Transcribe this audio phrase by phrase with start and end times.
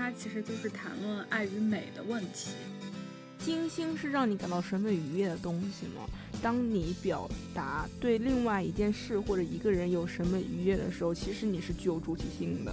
[0.00, 2.52] 它其实就是谈论爱与美的问题。
[3.38, 6.08] 金星是让你感到审美愉悦的东西吗？
[6.42, 12.72] 当你表达对另外一件事或者一个人有审美愉悦的时候，其实你是具有主体性的。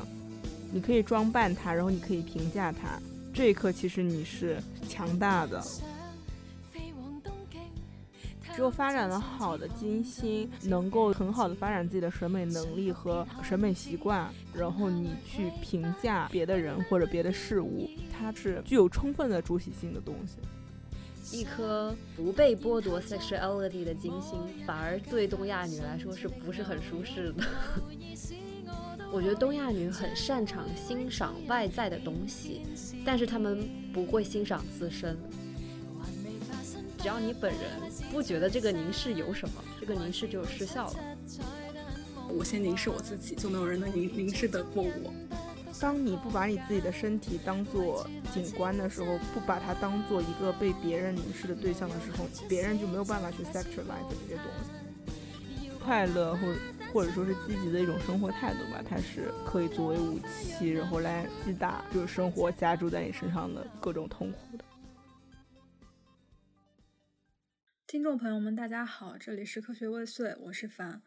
[0.72, 2.98] 你可以装扮它，然后你可以评价它。
[3.34, 4.58] 这一刻，其实你是
[4.88, 5.62] 强大的。
[8.58, 20.38] 只有发展的好的金星，能够很好的发展自己的审美能力和审美习惯，然后你去评价别的人或者别的事物，它是具有充分的主体性的东西。
[21.38, 27.44] 一颗不被剥夺 sexuality 的金星，反而对东亚女来说是不是很舒适的？
[29.14, 32.64] 我觉得东亚女很擅长欣赏外在的东西，
[33.06, 35.16] 但是她们不会欣赏自身。
[37.08, 37.62] 只要你本人
[38.12, 40.96] 不觉得这个凝视有什么，这个凝视就失效了。
[42.28, 45.14] 我先凝视我自己，就没有人能凝凝视得过我。
[45.80, 55.70] 当你不把你自己的身体当做景观的时候，不把它当做一个被别人凝视的对象的时候，别人就没有办法去 sexualize 这些东西。
[55.80, 56.60] 快乐或者
[56.92, 64.66] 或者说是积极的一种生活态度吧，它是可以作为武器，然后来击打就是生活加注在你身上的各种痛苦的。
[67.88, 71.02] 听众朋友们，大家好，这里是科学未遂，我是凡。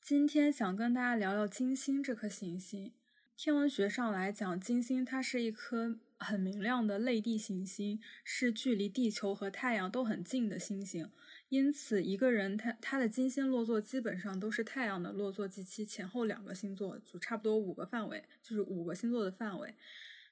[0.00, 2.94] 今天想跟大家聊聊金星这颗行星。
[3.36, 11.10] 天文学上来讲，金星它是一颗很明亮的类地行星，是距离地球和太阳都很近的星星。
[11.50, 19.74] 因此，一个人他他的金星落座基本上都是太阳的落座及其前后两个星座，就差不多五个范围，就是五个星座的范围。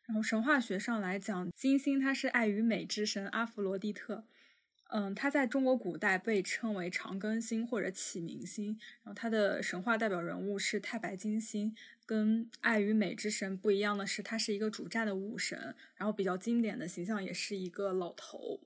[0.07, 4.25] 然后神话学上来讲，金星它是爱与美之神阿弗罗狄特。
[4.93, 11.75] 嗯，它在中国古代被称为长庚星或者启明星，然后它的神话代表人物是太白金星。
[12.05, 18.59] 跟爱与美之神不一样的是，他是一个主战的武神，然后比较经典的形象也是一个老头。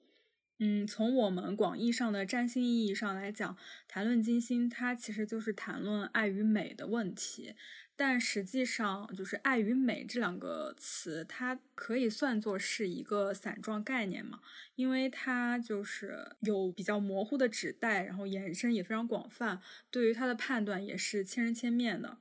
[0.61, 3.55] 嗯，从我们广义上的占星意义上来讲，
[3.87, 7.55] 谈论金星，它其实就是谈论爱与美的问题。
[7.97, 14.41] 但实际上，就是“爱”与“美”这两个词，它可以算作是一个散状概念嘛？
[14.75, 19.61] 因为它就是有比较模糊的指代，然后延伸也非常广泛，
[19.91, 22.19] 对于它的判断也是千人千面的。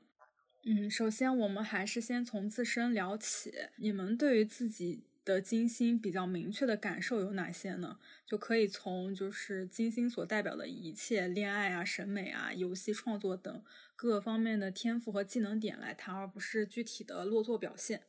[0.65, 3.53] 嗯，首先我们还是先从自身聊起。
[3.77, 7.97] 你们对于自己的金星比较明确的感受有哪些呢？
[8.25, 13.63] 就可以从就是金星所代表的一切，恋爱啊、审美啊、游戏创作等。
[13.95, 18.01] 各个方面的天赋和技能点来谈，而不是具体的落座表现。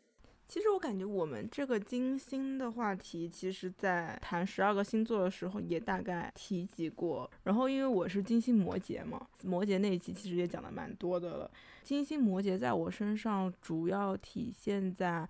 [0.46, 7.30] 其实我感觉我们这个金星的话题，其实在谈十二个星座的时候也大概提及过。
[7.42, 11.50] 然后因为我是金星摩羯嘛，摩羯那一期其实也讲的蛮多的了。
[11.82, 15.26] 金星摩羯在我身上主要体现在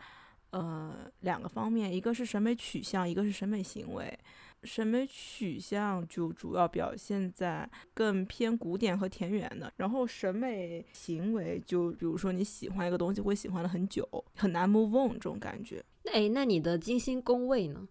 [0.54, 4.16] 呃两个方面，一个是审美取向，一个是审美行为。
[4.62, 15.84] 审美取向就主要表现在更偏古典和田园的，然后审美行为就比如说你喜欢一个东西会喜欢了很久，很难 move on 这种感觉。
[16.10, 17.86] 哎，那你的金星宫位呢？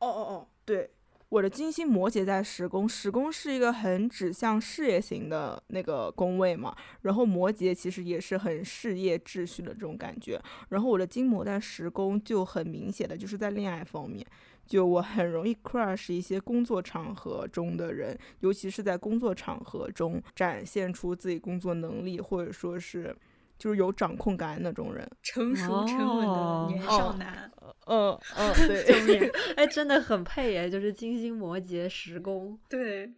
[0.00, 0.90] 哦哦哦，对，
[1.30, 10.40] 我的金星摩羯在十宫，十宫是一个很指向事业型的那个宫位嘛，然后摩羯其实也是很事业秩序的这种感觉，
[10.70, 14.26] 然后我的金摩在十宫就很明显的就是在恋爱方面。
[14.66, 23.16] 就我很容易 crush 一些工作场合中的人，尤其是在工作场合中展现出自己工作能力，或者说是
[23.58, 27.50] 就是有掌控感那种人，成熟沉稳的年少男。
[27.86, 32.58] 嗯嗯， 对， 哎，真的很配耶，就是金星摩羯十宫。
[32.68, 33.10] 对，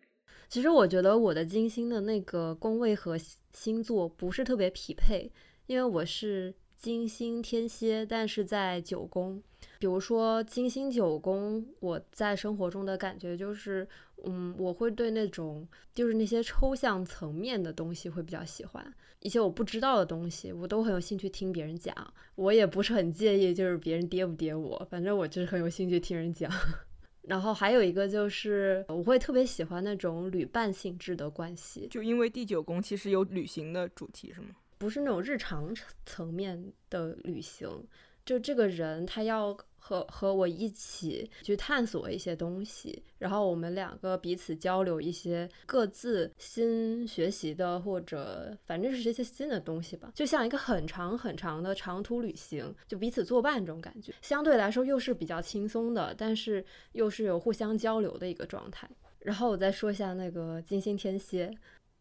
[0.48, 3.16] 其实我觉得我的金星的那个宫位和
[3.52, 5.30] 星座不是特别匹配，
[5.66, 9.42] 因为我是金星天蝎，但是在九宫。
[9.78, 13.86] 比如说金星九宫，我在生活中的感觉就是，
[14.24, 21.94] 嗯，我会对那种就是那些抽象层面的东西会比较喜欢，一些我不知道的东西，我都很有兴趣听别人讲。
[22.34, 26.50] 我也不是很介意，就是别人跌不跌我，反正我就是很有兴趣听人讲。
[27.28, 34.48] 然后还有一个就是，我会特别喜欢那种旅伴性质的关系，就因为第九宫其实有旅行的主题，是吗？
[34.80, 35.72] 不是那种日常
[36.04, 37.86] 层面的旅行，
[38.24, 39.56] 就这个人他要。
[39.82, 56.62] 和和我一起去探索一些东西，然后我们两个彼此交流一些各自新学习的，或者反正是这些新的东西吧，就像一个很长很长的长途旅行，就彼此作伴这种感觉，相对来说又是比较轻松的，但是
[56.92, 58.86] 又是有互相交流的一个状态。
[59.20, 61.50] 然后我再说一下那个金星天蝎，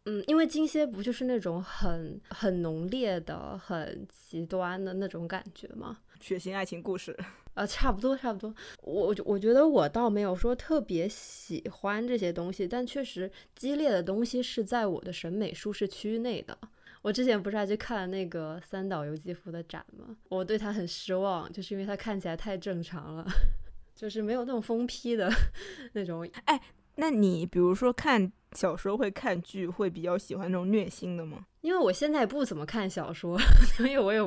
[0.04, 5.98] 嗯，因为金蝎不就是那种很很浓烈的、很极端的那种感觉吗？
[6.20, 7.16] 血腥爱情故事，
[7.54, 8.54] 呃，差不多差不多。
[8.82, 16.56] 我我觉得我倒没有说特别喜欢这些东西，但确实激烈的东西是在我的审美舒适区内的。
[17.02, 20.16] 我之前不是还去看了那个三岛由纪夫的展吗？
[20.28, 23.26] 我对他很失望，就是因为他看起来太正常了，
[23.96, 25.30] 就是没有那种疯批的
[25.92, 26.28] 那种。
[26.44, 26.60] 哎，
[27.00, 31.46] 那你比如说看小说会看剧，会比较喜欢那种虐心的吗？
[31.62, 33.38] 因为我现在不怎么看小说，
[33.74, 34.20] 所以我也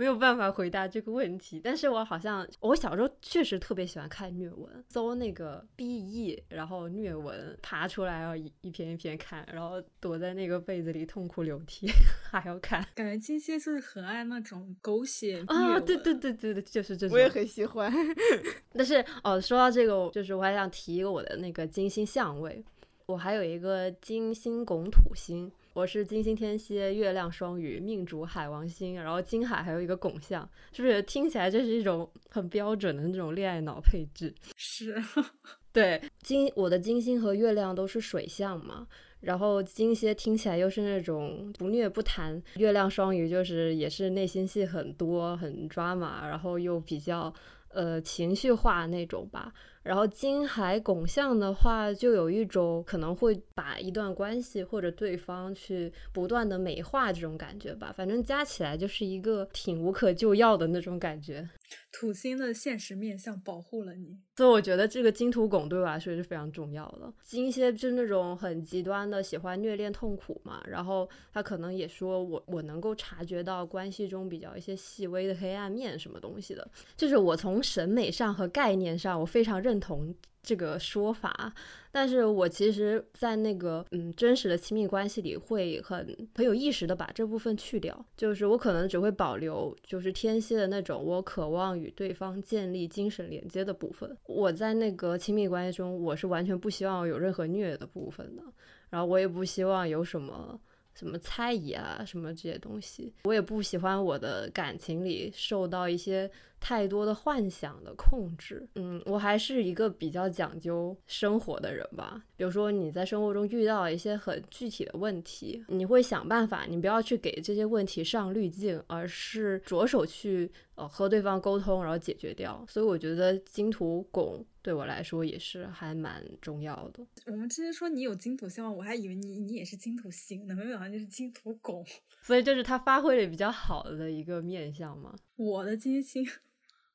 [0.00, 1.60] 没有办法回答这个问题。
[1.62, 11.86] 但是我好像我小时候确实特别喜欢看虐文，搜那个 B E，然后虐文爬出来，然后一一篇一篇看，然后躲在那个被子里痛哭流涕，
[12.32, 12.82] 还要看。
[12.94, 17.14] 感觉金星就是很爱那种狗血啊，对对对对对，就是这种。
[17.14, 17.92] 我也很喜欢。
[18.72, 22.64] 但是哦，说到这个，就是我还想提一个我的那个金星相位，
[23.10, 25.50] 我还有一个金星拱土星。
[25.72, 34.32] 我是金星天蝎，月亮双鱼，命主海王星，然后金海还有一个拱象，是不是听起来就是一种很标准的那种恋爱脑配置？
[34.56, 34.94] 是，
[35.72, 38.86] 对，金我的金星和月亮都是水象嘛，
[39.20, 47.32] 然后金蝎听起来又是那种不虐不谈，月亮双鱼就是也是内心戏很多，很抓马，然后又比较
[47.70, 49.52] 呃情绪化那种吧。
[49.82, 61.48] 然后金海拱象的话，就有一种可能会把一段关系或者对方去不断的美化这种感觉吧，反正加起来就是一个挺无可救药的那种感觉。
[61.92, 67.12] 土星的现实面相保护了你，所以我觉得这个金土拱对我来说是非常重要的。
[67.22, 80.14] 金蝎就是那种很极端的喜欢虐恋痛苦嘛，然后他可能也说我我能够察觉到关系中比较一些细微的黑暗面什么东西的，就是我从审美上和概念上我非常认同。
[80.42, 81.52] 这个说法，
[81.92, 94.16] 但是我其实，在那个嗯真实的亲密关系里，会很很有意识的把这部分去掉，就是我可能只会保留，就是天蝎的那种我渴望与对方建立精神连接的部分。
[94.24, 98.42] 我在那个亲密关系中，我是完全不希望有任何虐的部分的，
[98.88, 100.58] 然后我也不希望有什么。
[101.00, 106.30] 什么猜疑啊，什么这些东西，我也不喜欢我的感情里受到一些
[106.60, 108.68] 太多的幻想的控制。
[108.74, 112.22] 嗯，我还是一个比较讲究生活的人吧。
[112.36, 122.62] 比如说你在生活中遇到一些很具体的问题，你会想办法，你不要去给这些问题上滤镜，而是着手去呃和对方沟通，然后解决掉。
[122.68, 124.44] 所以我觉得金土拱。
[124.62, 127.06] 对我来说也是还蛮重要的。
[127.26, 131.84] 我们之前说你有金土星，我还以为你你也是金土星呢，没想到就是金土拱，
[132.22, 135.14] 所以就是它发挥的比较好的一个面相嘛。
[135.36, 136.26] 我的金星，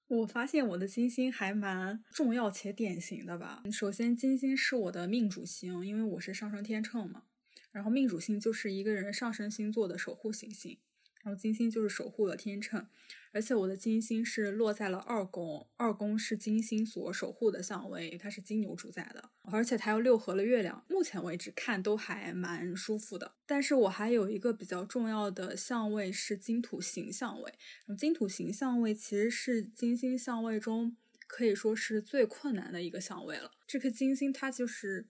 [0.07, 3.63] 我发现我的金星还蛮重要且典型的吧。
[3.71, 7.23] 首先，金星是我的命主星，因为我是上升天秤嘛。
[7.71, 10.77] 然后命主星就是一个人上升星座的守护行星，
[11.25, 12.87] 然后金星就是守护了天秤。
[13.31, 20.85] 而且我的金星是落在了二宫，二宫是金星所守护的相位，它是金牛主宰的，而且它又六合了月亮。
[20.87, 23.33] 目前为止看都还蛮舒服的。
[23.45, 27.53] 但是我还有一个比较重要的相位是金土形相位，
[27.97, 30.95] 金土形相位其实是金星相位中
[31.27, 33.51] 可以说是最困难的一个相位了。
[33.67, 35.07] 这颗金星它就是。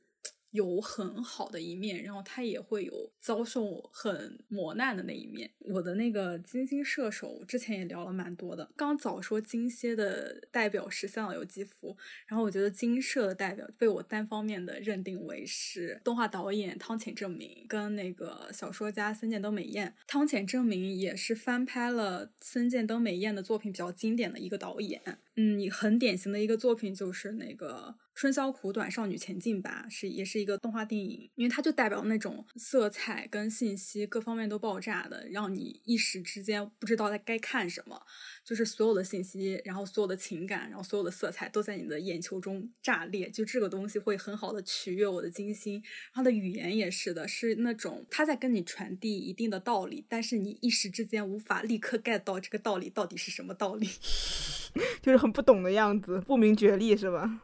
[0.55, 5.51] 有很好的一面，然后他也会有遭受很磨难的那一面。
[5.59, 8.71] 我的那个金星射手之前也聊了蛮多的。
[8.75, 19.93] 刚早说金蝎的代表是三岛由纪夫，然后我觉得金射的代表被我单方面的认定为是动画导演汤浅证明跟那个小说家森见登美彦。
[20.07, 25.19] 汤浅证明也是翻拍了森见登美彦的作品比较经典的一个导演。
[25.35, 27.95] 嗯，很典型的一个作品就是那个。
[28.15, 38.01] 春宵苦短，少女前进吧，是也是一个动画电影，因为它就代表那种色彩跟信息各方面都爆炸的，让你一时之间不知道在该看什么，
[38.45, 45.83] 就是所有的信息，然后所有的情感，然后所有的色彩都在你的眼球中炸裂，就这个东西会很好的取悦我的金星。
[46.13, 53.89] 它的语言也是的，是那种他在跟你传递一定的道理，但是你一时之间无法立刻 get 到这个道理到底是什么道理，
[55.03, 57.41] 就是很不懂的样子，不明觉厉是吧？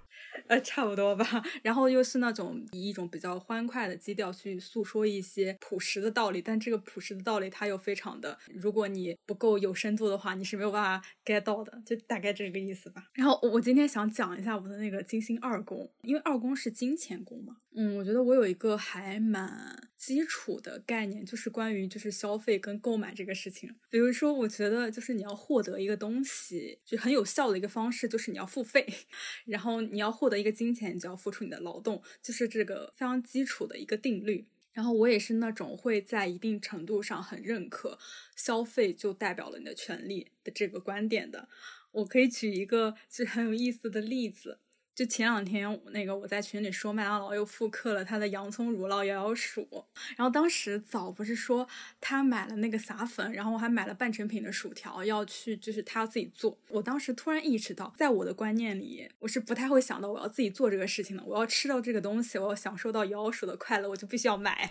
[0.47, 1.25] 呃，差不多吧。
[1.63, 13.09] 然后又是那种以一种比较欢快的基调去诉说一些朴实的道理，但这个朴实的道理它又非常的，如果你不够有深度的话，你是没有办法 get 到的，就大概这个意思吧。
[13.13, 17.57] 然后我今天想讲一下我的那个金星二宫，因为二宫是金钱宫嘛。
[17.73, 23.73] 嗯，我觉得我有一个还蛮基础的概念，就是关于就是消费跟购买这个事情。
[23.89, 28.85] 比如说，我觉得就是你要获得一个东西，就很有效的一个方式，就是你要付费，
[29.45, 34.45] 然后你要获得一个金钱，你就要付出你的劳动，就是这个非常基础的一个定律。
[34.73, 37.97] 然后我也是那种会在一定程度上很认可
[38.35, 41.47] 消费就代表了你的权利的这个观点的。
[41.91, 44.59] 我可以举一个就很有意思的例子。
[45.01, 49.67] 就前两天那个我在群里说麦当劳又复刻了他的洋葱乳酪摇摇薯，
[50.15, 51.67] 然后当时早不是说
[51.99, 56.55] 他买了那个撒粉，然后我还买了半成品的薯条要去，就是他要自己做。
[56.69, 61.23] 我当时突然意识到，在我的观念里，我是不太会想到我要自己做这个事情的。
[61.25, 64.69] 我要吃到这个东西，我要享受到摇摇薯的快乐，我就必须要买。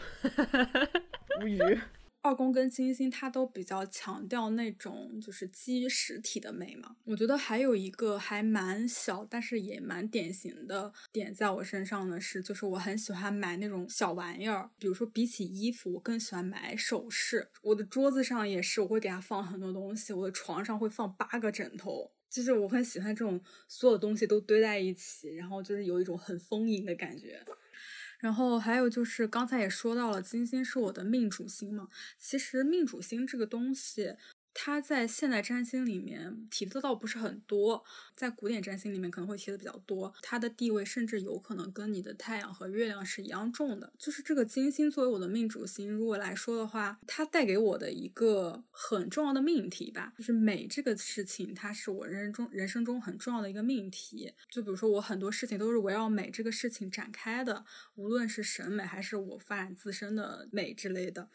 [1.43, 1.59] 无语。
[2.23, 6.97] 二宫跟金星，它都比较强调那种就是基于实体的美嘛。
[7.05, 17.49] 我觉得还有一个还蛮小，但是也蛮典型的点在我身上的，是就是我很喜欢买那种小玩意儿，比如说比起衣服，我更喜欢买首饰。
[17.63, 20.13] 我的桌子上也是，我会给它放很多东西。
[20.13, 27.43] 我的床上会放八个枕头，就是我很喜欢这种所有东西都堆在一起，然后就是有一种很丰盈的感觉。
[28.21, 31.89] 然后还有就是刚才也说到了，金星是我的命主星嘛。
[32.19, 34.17] 其实命主星这个东西。
[34.53, 37.85] 它在现代占星里面提的倒不是很多，
[38.17, 40.13] 在古典占星里面可能会提的比较多。
[40.23, 43.93] 它的地位甚至有可能跟你的太阳和月亮是一样重的。
[43.99, 54.33] 就是这个金星作为我的命主星，如果来说的话，它带给我的一个很重要的命题吧，就是美这个事情，它是我人生中人生中很重要的一个命题。
[54.51, 57.65] 就比如说我很多事情都是围绕美这个事情展开的，
[57.95, 61.29] 无论是审美还是我发展自身的美之类的。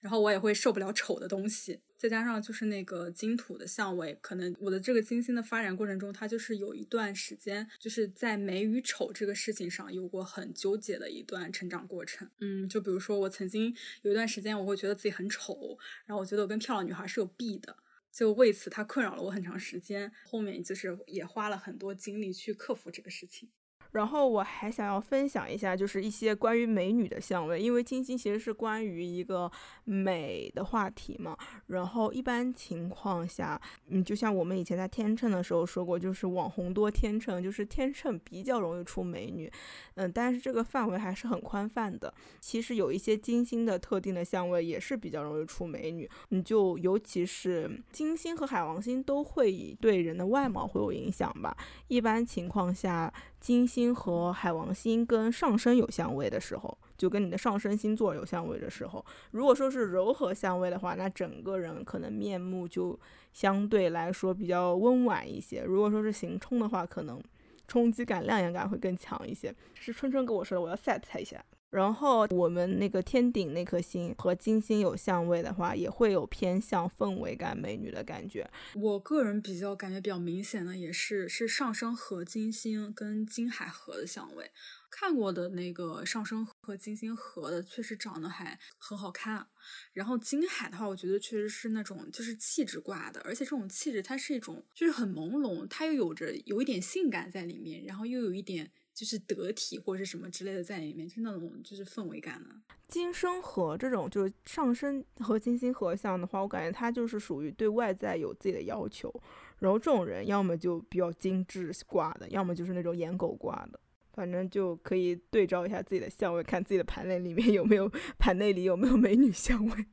[0.00, 12.28] 然后我也会受不了丑的东西，再加上就是那个金土的相位，可能我的这个金星的发展过程中，它就是有一段时间，就是在美与丑这个事情上有过很纠结的一段成长过程。
[12.40, 17.76] 嗯，就比如说我曾经有一段时间，我会觉得自己很丑，然后我觉得我跟漂亮女孩是有弊的，
[18.10, 20.10] 就为此它困扰了我很长时间。
[20.24, 23.48] 后面就是也花了很多精力去克服这个事情。
[23.92, 29.50] 然后我还想要分享一下，就是一些关于美女的相位，因为金星其实是关于一个
[29.84, 31.36] 美的话题嘛。
[31.66, 39.52] 然后一般情况下，嗯，就像我们以前在天秤的时候说过，就是网红多天秤，就是天秤比较容易出美女。
[39.94, 42.12] 嗯，但是这个范围还是很宽泛的。
[42.40, 46.08] 其实有一些金星的特定的相位也是比较容易出美女。
[46.30, 51.54] 你就尤其是金星和海王星都会对人的外貌会有影响吧。
[51.88, 53.12] 一般情况下。
[53.42, 62.96] 金星和海王星跟上升有相位的时候，就跟你的上升星座有相位的时候，如果说是柔和相位的话，那整个人可能面目就
[63.32, 65.64] 相对来说比较温婉一些。
[65.64, 67.20] 如果说是行冲的话，可能
[67.66, 69.52] 冲击感、亮眼感会更强一些。
[69.74, 71.44] 是春春跟我说的，我要 set 他一下。
[71.72, 78.48] 然后我们那个天顶那颗星和金星有相位的话，也会有偏向氛围感、美女的感觉。
[78.74, 84.50] 我个人比较感觉比较明显的，也是是上升和金星跟金海合的相位。
[84.90, 89.46] 看过的那个上升和金星合的，确实长得还很好看。
[89.94, 98.70] 然后金海的话，我觉得确实是那种就是气质挂的，而且这种气质它是一种就是很朦胧，它又有着有一点性感在里面，然后又有一点。
[98.94, 102.50] 就是得体或者是什么之类的在里面，就那种就是氛围感的。
[102.88, 109.12] 金生合这种就是上升和金星合相的话，我感觉他就是属于对外在有自己的要求。
[109.58, 113.80] 然后这种人要么就比较精致挂的，要么就是那种颜狗挂的。
[114.12, 119.86] 反正就可以对照一下自己的相位，看自己的盘内里面有没有盘内里有没有美女相位。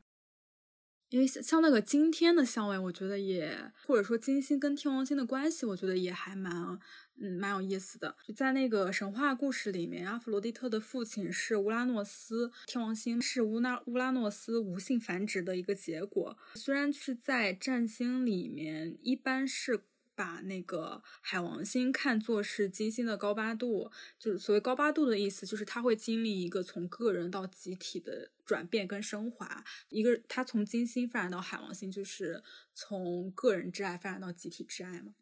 [1.09, 6.79] 因为像像那个今天的相位，我觉得也或者说金星跟天王星的关系，我觉得也还蛮。
[7.21, 8.15] 嗯，蛮有意思的。
[8.25, 16.37] 就在那个神话故事里面，阿弗罗狄特的父亲是乌拉诺斯，天王星是乌拉乌拉诺斯无性繁殖的一个结果。
[16.55, 19.81] 虽然是在占星里面，一般是
[20.15, 29.63] 把那个海王星看作是金星的高八度，就是所谓高八度的意思，就是它会经历一个从个人到集体的转变跟升华。
[29.89, 32.41] 一个它从金星发展到海王星，就是
[32.73, 35.13] 从个人之爱发展到集体之爱嘛。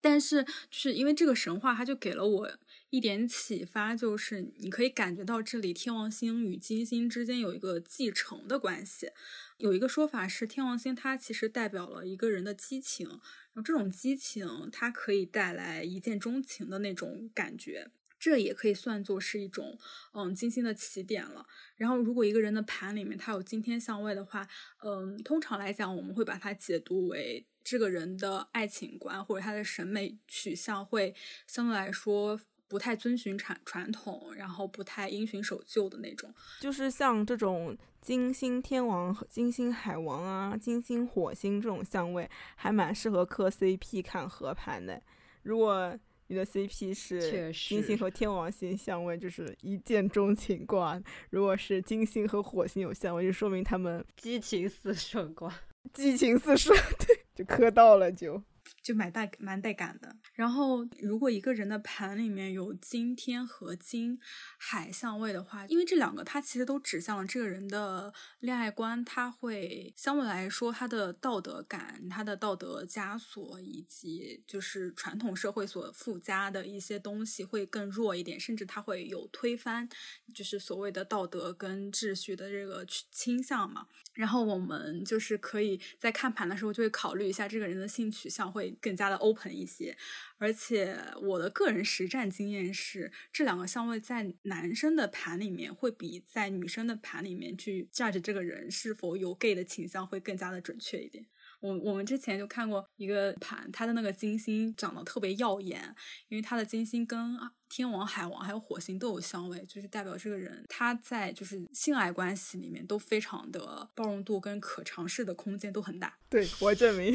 [0.00, 2.58] 但是，就是因为这个神话，它就给了我
[2.90, 9.10] 一点启发，就是你可以感觉到这里天王星与金星之间有一个继承的关系。
[9.56, 19.78] 有一个说法是，天王星它其实代表了一个人的激情，然后这种激情它可以带来一见钟情的那种感觉，这也可以算作是一种
[20.12, 21.46] 嗯金星的起点了。
[21.76, 24.46] 然后，如果一个人的盘里面它有金天相位的话，
[24.82, 27.46] 嗯，通常来讲我们会把它解读为。
[27.68, 31.12] 这个人的爱情观或者他的审美取向会
[31.48, 36.32] 相对来说不太遵循传传统，然后不太因循守旧的那种。
[36.60, 45.02] 就是像这种金星天王、金星海王啊、金星火星这种相位，还蛮适合磕 CP 看合盘的。
[45.42, 55.52] 如果你的 CP 是金星和天王星相位，就是一见钟情挂；如果是金星和火星有相位，就说明他们激情四射挂。
[55.94, 57.20] 激情四射， 对。
[57.34, 58.42] 就磕到了，就
[58.86, 60.14] 就蛮带蛮带感的。
[60.32, 64.16] 然后，如果一个人的盘里面有金天和金
[64.58, 79.88] 海相位的话，因为这两个它其实都指向了这个人的恋爱观，他会相对来说他的道德感、他的道德枷锁以及就是传统社会所附加的一些东西会更弱一点，甚至他会有推翻，
[80.32, 83.88] 就是所谓的道德跟秩序的这个倾向嘛。
[84.12, 89.96] 然后我们就是可以在看盘的时候就会考虑一下这个人的性取向会更加的 open 一些，
[90.38, 101.26] 而且我的个人实战经验是，这两个相位在男生的盘里面会比在女生的盘里面去 judge 这个人是否有 gay 的倾向会更加的准确一点。
[101.66, 105.94] 我我们之前就看过一个盘，它的那个金星长得特别耀眼，
[106.28, 107.36] 因为它的金星跟
[107.68, 116.16] 天王、海王还有火星都有相位，就是代表这个人他在就是性爱关系里面都非常的包容度跟可尝试的空间都很大。
[116.28, 117.12] 对我证明。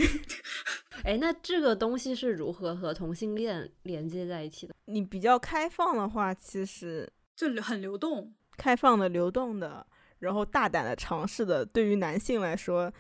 [1.06, 4.76] 哎，那这个东西是如何和同性恋连接在一起的？
[4.86, 9.88] 你比较开放的话，其实就很流动，开放的、流动的，
[10.20, 12.92] 然后大胆的尝试的，对于男性来说。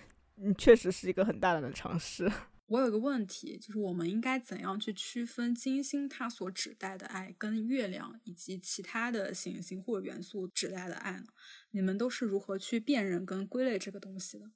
[0.44, 2.30] 嗯，确实是一个很大胆的尝试。
[2.68, 11.26] 我有个问题，就是我们应该怎样去区分金星它所指代的爱，跟月亮以及其他的行星或元素指代的爱呢？
[11.72, 14.50] 你们都是如何去辨认跟归类这个东西的？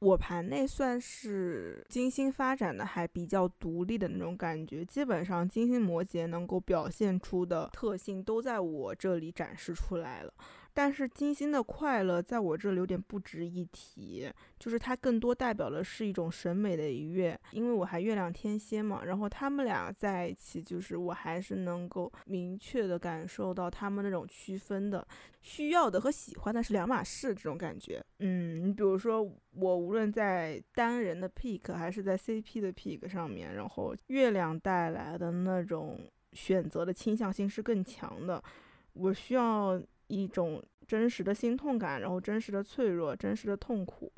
[0.00, 10.32] 我盘内算是金星发展的还比较独立的那种感觉，基本上金星摩羯能够表现出的特性都在我这里展示出来了。
[10.78, 14.30] 但是金星的快乐在我这里有点不值一提，
[14.60, 25.04] 就是它更多代表的是一种审美的愉悦，因为我还月亮天蝎嘛，然后他们俩在一起，就是我还是能够明确的感受到他们那种区分的，
[25.40, 28.00] 需要的和喜欢的是两码事这种感觉。
[28.20, 38.40] 嗯，你比如说我无论在单人的 pick 还是在 CP 的 pick 上面，然后月亮带来的那种选择的倾向性是更强的，
[38.92, 39.82] 我需要。
[40.08, 44.10] 一种真实的心痛感，然后真实的脆弱，真实的痛苦。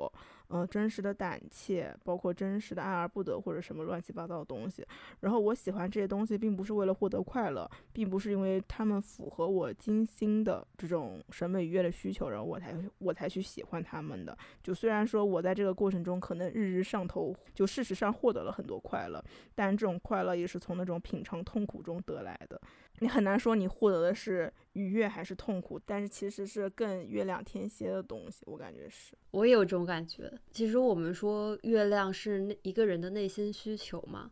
[0.49, 4.85] 呃，真实的胆怯，包括真实的爱而不得或者什么乱七八糟的东西。
[5.21, 14.37] 然后我喜欢这些东西，并不是为了获得快乐，并不是因为他们符合我精心的这种审美愉悦的需求，然后我才我才去喜欢他们的。
[14.61, 19.25] 就虽然说我在这个过程中可能日日上头，就事实上获得了很多快乐，
[19.55, 22.61] 但这种快乐也是从那种品尝痛苦中得来的。
[22.99, 29.17] 你很难说你获得的是愉悦还是痛苦，但是其实是更月亮天蝎的东西，我感觉是。
[29.31, 30.31] 我也有这种感觉。
[30.51, 34.31] 其实我们说月亮是一个人的内心需求嘛，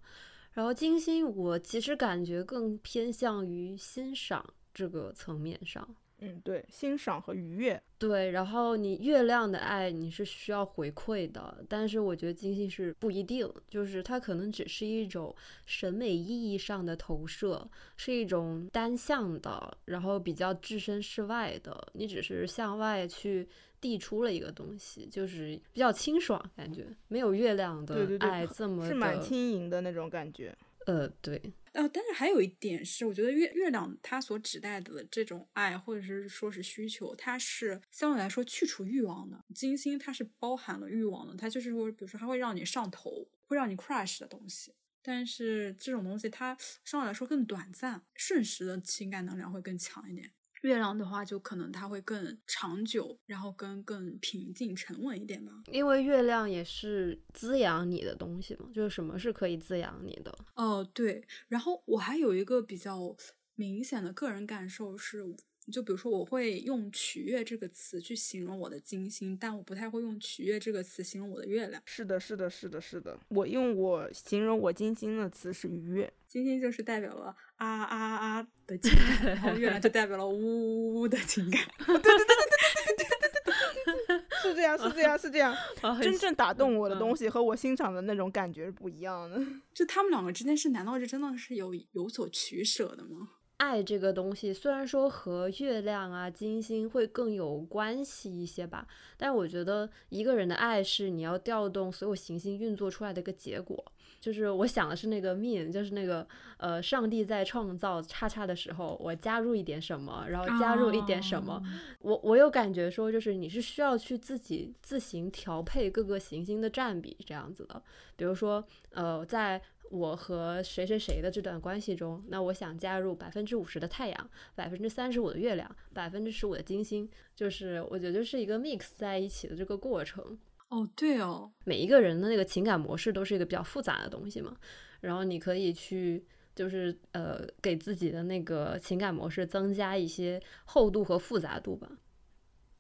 [0.53, 4.45] 然后金星我其实感觉更偏向于欣赏
[4.75, 5.97] 这个层面上。
[6.21, 7.81] 嗯，对，欣赏和愉悦。
[7.99, 15.35] 对，然后你月亮的爱你是需要回馈的，但是我觉得金星是不一定，就是它可能只是一种
[15.67, 23.49] 审美意义上的投射，是一种单向的，然后比较置身事外的，你只是向外去。
[23.81, 30.53] 递出了一个东西，就是比较清爽，感觉没有月亮的爱这么是蛮轻盈的那种感觉。
[30.87, 31.41] 呃，对。
[31.73, 39.45] 呃，但是还有一点是，我觉得月月亮它所指代的这种爱，或者是说是需求，它是相对来说去除欲望的。
[39.55, 44.75] 金星它是包含了欲望的，它就是说，比如说它会让你上头，会让你 crush 的东西。
[45.03, 50.33] 但是这种东西它相对来说更短暂，瞬时的情感能量会更强一点。
[50.63, 55.53] 月亮的话，就可能它会更长久，然后更更平静沉稳一点吧。
[55.73, 60.37] 因为月亮也是滋养你的东西嘛，就是什么是可以滋养你的？
[60.55, 61.25] 哦，对。
[61.49, 63.17] 然后我还有一个比较
[63.55, 65.37] 明显的个人感受是。
[65.71, 71.83] 就比如说，我会用“取悦”这个词去形容我的金星，但我不太会用“取悦”这个词形容我的月亮。
[71.85, 73.21] 是的，是的，是的，是的。
[73.29, 81.61] 我用我形容我金星的词是愉悦，金星就是代表了啊啊啊 的情感，然后月亮就代表了呜呜呜的情感。
[81.79, 85.57] 对对对对对对对对对对，是这样，是这样，是这样。
[86.03, 89.41] 真正打动我的东西和我欣赏的那种感觉是不一样的。
[89.75, 93.31] 就他们两个之间是，难道是真的是有有所取舍的吗？
[93.57, 103.85] 爱这个东西，虽然说和月亮啊、金星会更有关系一些吧，但我觉得一个人的爱是你要调动所有行星运作出来的一个结果。
[104.21, 106.27] 就是我想的是那个 mean，就是那个
[106.57, 111.63] 呃，上帝在创造叉叉的时候，我加入一点什么，然后加入一点什么。
[112.01, 117.83] 我我有感觉说，就是你是需要去自己自行调配各个行星的占比这样子的。
[118.17, 130.39] 比如说呃，在我和谁谁谁的这段关系中，那我想加入百分之五十的太阳，百分之三十五的月亮，百分之十五的金星，就是我觉得就是一个 mix 在一起的这个过程。
[130.69, 134.57] 哦，对哦，每一个人的那个情感模式都是一个比较复杂的东西嘛，
[135.01, 141.91] 然后你可以去就是呃给自己的那个情感模式增加一些厚度和复杂度吧。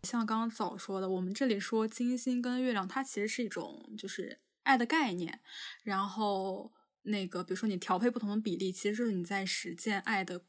[0.02, 5.40] 像刚刚早说的，我们这里说金星跟月亮，它其实是一种就是爱的概念，
[5.82, 6.70] 然后
[7.02, 10.42] 那个比如说你调配不同的比例，其实就是你在实践爱的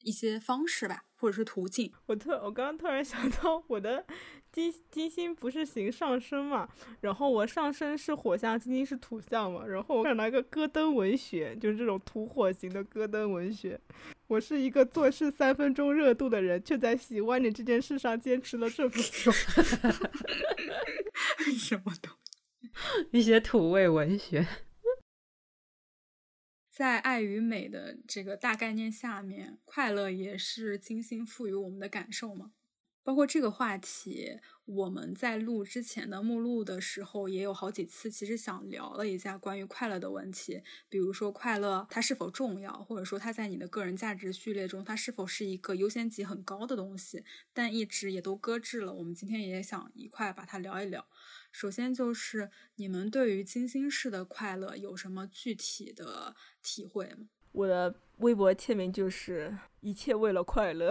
[0.00, 1.92] 一些方式吧，或者是途径。
[2.06, 4.04] 我特我刚刚突然想到，我的
[4.50, 6.68] 金金星不是行上升嘛，
[7.00, 13.80] 然后我上升是火象，金星是土象嘛，然后我看到一个戈登文学，就是这种土火型的戈登文学。
[14.26, 19.30] 我是一个做事三分钟热度的人，却在喜欢你这件事上坚持了这么久。
[21.56, 22.10] 什么都
[23.12, 24.44] 一些土味文学。
[26.72, 32.52] 在爱与美的这个大概念下面，快乐也是精心赋予我们的感受吗？
[33.04, 48.94] 包括这个话题，我们在录之前的目录的时候，也有好几次其实想聊了一下关于快乐的问题，比如说快乐它是否重要，或者说它在你的个人价值序列中，它是否是一个优先级很高的东西，但一直也都搁置了。
[48.94, 51.06] 我们今天也想一块把它聊一聊。
[51.52, 57.28] 首先就是你们对于金星式的快乐有什么具体的体会吗？
[57.52, 60.90] 我的微博签名就是一切为了快乐。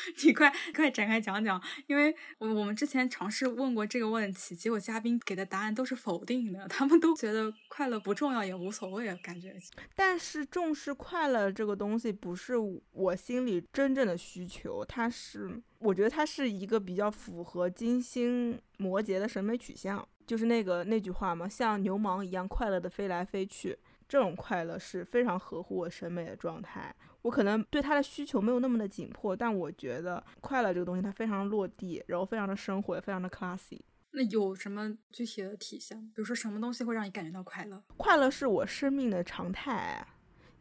[0.24, 9.54] 你快快展开讲讲，因为我我们之前尝试问过这个问题，结果嘉宾给的答案都是否定的，他们都觉得快乐不重要也无所谓啊，感觉。
[9.94, 12.54] 但是重视快乐这个东西不是
[12.92, 23.76] 我心里真正的需求，它是我觉得它是一个比较符合金星摩羯的审美取向，就是那个那句话嘛，像牛虻一样快乐的飞来飞去，
[24.08, 26.94] 这种快乐是非常合乎我审美的状态。
[27.22, 33.80] 我可能对他的需求没有那么的紧迫，但我觉得快乐这个东西它非常落地，然后非常的生活，也非常的 classy。
[34.12, 36.00] 那有什么具体的体现？
[36.14, 37.82] 比如说什么东西会让你感觉到快乐？
[37.96, 40.06] 快乐是我生命的常态，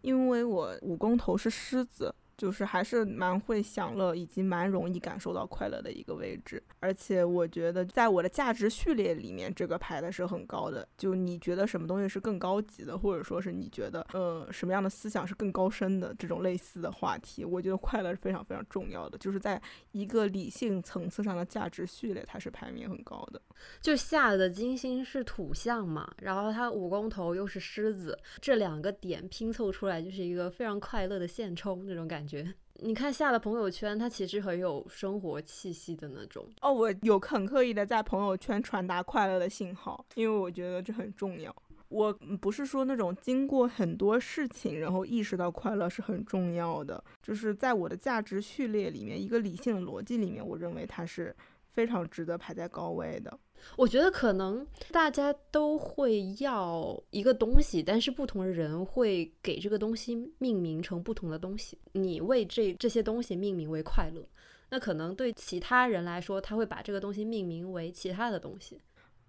[0.02, 2.14] 因为我五宫头是狮子。
[2.40, 10.88] 就是还是蛮会享乐，以及蛮容易感受到快乐的一个位置，而且我觉得在我的价值序列里面，这个排的是很高的。
[10.98, 19.18] 就你觉得什么东西是更高级的，或者说是你觉得呃什么样的思想是更高深的这种类似的话题，我觉得快乐是非常非常重要的。
[19.18, 23.42] 就是在一个理性层次上的价值序列，它是排名很高的。
[23.82, 32.29] 就下的金星是土象嘛，然后它五宫头又是狮子，这两个点拼凑出来就是一个非常快乐的现充那种感觉。
[32.30, 36.48] 觉，你看下了朋友圈，它其实很有生活气息的那种。
[36.62, 41.54] 哦，我有很刻意的在朋友圈传达快乐的信号，因为我觉得这很重要。
[41.88, 51.36] 我不是说那种经过很多事情，然后意识到快乐是很重要的，就是在我的价值序列里面，一个理性的逻辑里面，我认为它是
[51.74, 53.40] 非常值得排在高位的。
[53.76, 61.78] 我觉得可能大家都会要一个东西，但是不同的人会给这个东西命名成不同的东西。
[61.94, 64.28] 你为这这些东西命名为快乐，
[64.70, 68.80] 那可能对其他人来说，他会把这个东西命名为其他的东西。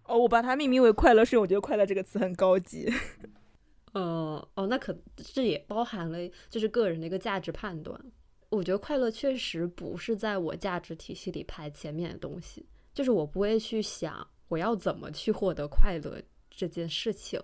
[0.05, 2.93] 哦，我把它命名为快乐，是因为我觉得“快乐”这个词很高级。
[3.93, 8.01] 呃，哦，那可这也包含了就是个人的一个价值判断。
[8.49, 12.66] 我觉得快乐确实不是在我价值体系里排前面的东西。
[12.92, 17.40] 就是我不会去想我要怎么去获得快乐这件事情，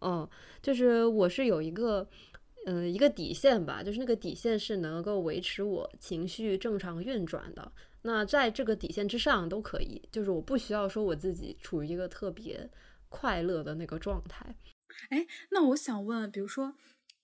[0.00, 0.28] 嗯，
[0.60, 2.06] 就是我是有一个，
[2.66, 7.72] 嗯，一个底线吧，就是那个底线是能够维持我情绪正常运转的。
[8.02, 12.70] 那在这个底线之上都可以，就是我不需要说我自己处于一个特别
[13.08, 14.54] 快乐的那个状态。
[15.08, 16.74] 哎，那我想问，比如说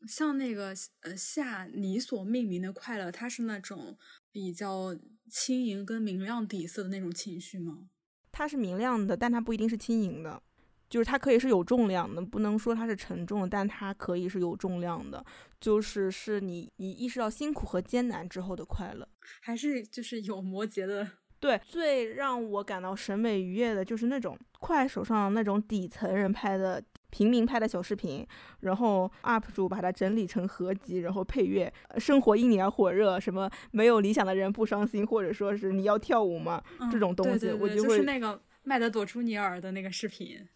[0.07, 3.99] 像那个呃夏你所命名的快乐，它是那种
[4.33, 4.97] 比较。
[5.31, 7.89] 轻盈跟明亮底色的那种情绪吗？
[8.33, 10.41] 它是明亮的，但它不一定是轻盈的，
[10.89, 15.25] 就是它可以是有重量的，不能说它是沉重的，但它可以是有重量的，
[15.61, 19.09] 就是是你你意识到辛苦和艰难之后的快乐，
[19.41, 21.09] 还是就是有摩羯的。
[21.41, 26.83] 对，最让我感到审美愉悦的就是那种快手上那种底层人拍的。
[27.11, 28.27] 平民拍的小视频，
[28.61, 36.63] 然后 UP 主把它整理成合集，然后配乐，生活因你而火热，什么没有理想的人不伤心，或者说是你要跳舞吗？
[36.93, 37.89] 这种东西，我就会。
[37.89, 40.47] 就是那个麦德朵朱尼尔的那个视频，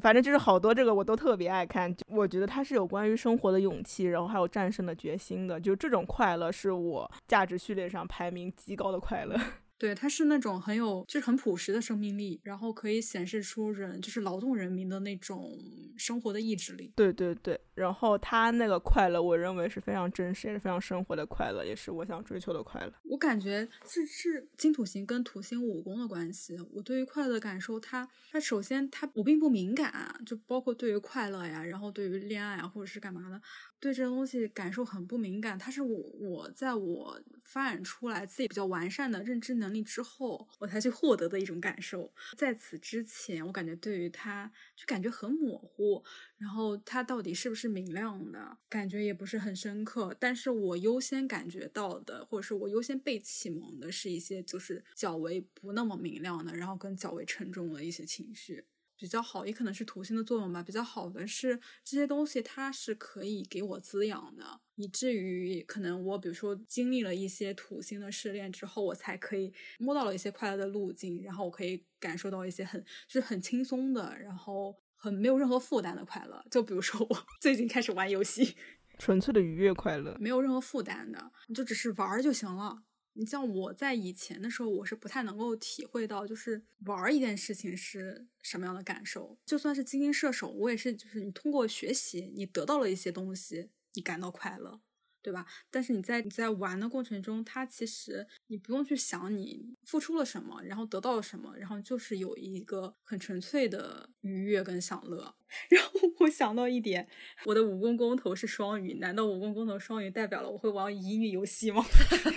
[0.00, 1.92] 反正就是好多这个我都特别爱看。
[2.06, 5.58] 我觉得它是有关于生活的勇气，然后还有战胜的决心的。
[5.60, 9.36] 就这种快乐是我价值序列上排名极高的快乐。
[9.78, 15.56] 对，它是那种很有，就是很朴实的生命力，然后可以显示出人就是劳动人民的那种
[15.96, 16.92] 生活的意志力。
[16.96, 22.92] 对对对，然后他那个快乐，我认为是非常真实，也是非常生活的快乐，也是我想追求的快乐。
[23.04, 26.58] 我感觉是是金土星跟土星五宫的关系。
[26.72, 33.40] 我对于快乐的感受，它它首先它我并不敏感，就包括对于快乐呀，然后对于恋爱啊，或者是干嘛的。
[33.80, 42.10] 对这些东西感受很不敏感，它是我我在我发展出来自己比较完善的认知能能力之后，我才去获得的一种感受。
[42.36, 46.02] 在此之前，我感觉对于它就感觉很模糊，
[46.38, 50.16] 然后它到底是不是明亮的，感觉也不是很深刻。
[50.18, 58.64] 但是我优先感觉到的，或者是我优先被启蒙的，是一些就是较为不那么明亮的，然后跟较为沉重的一些情绪。
[58.98, 60.62] 比较好，也可能是土星的作用吧。
[60.62, 76.44] 比较好的是这些东西，它是可以给我滋养的，以至于可能我比如说经历了一些土星的试炼之后，我才可以摸到了一些快乐的路径，然后我可以感受到一些很就是很轻松的，然后很没有任何负担的快乐。
[76.50, 78.56] 就比如说我 最近开始玩游戏，
[78.98, 82.82] 纯粹的愉悦快乐，没有任何负担的，你就只是玩就行了。
[83.18, 89.36] 你像我在以前的时候，我是不太能够体会到，就是玩一件事情是什么样的感受。
[89.44, 94.80] 就算是精英射手，我也是，就是你通过学习，你得到了一些东西，你感到快乐。
[95.28, 95.44] 对吧？
[95.70, 105.34] 但是你在你在玩的过程中，它其实你不用去想你付出了什么，然后得到了什么，然后就是有一个很纯粹的愉悦跟享乐。
[105.68, 107.06] 然后我想到一点，
[107.44, 111.84] 我的武功公头是双鱼，难道武功公头双鱼代表了我会玩乙女游戏吗？
[111.92, 112.32] 对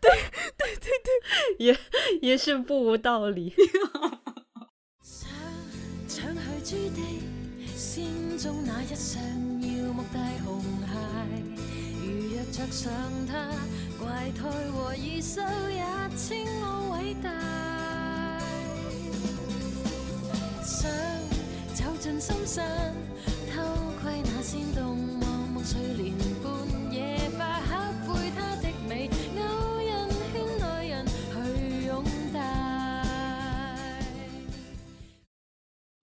[0.00, 1.76] 对对对，也
[2.20, 3.52] 也是不无道理。
[7.74, 9.20] 心中那一双
[9.60, 10.86] 耀目大红鞋
[12.52, 12.92] 着上
[13.26, 13.48] 他，
[13.98, 15.82] 怪胎和异兽也
[16.18, 17.30] 称我伟大。
[20.62, 20.90] 想
[21.74, 22.94] 走进深山，
[23.50, 23.62] 偷
[24.02, 26.52] 窥那仙动，望梦睡莲般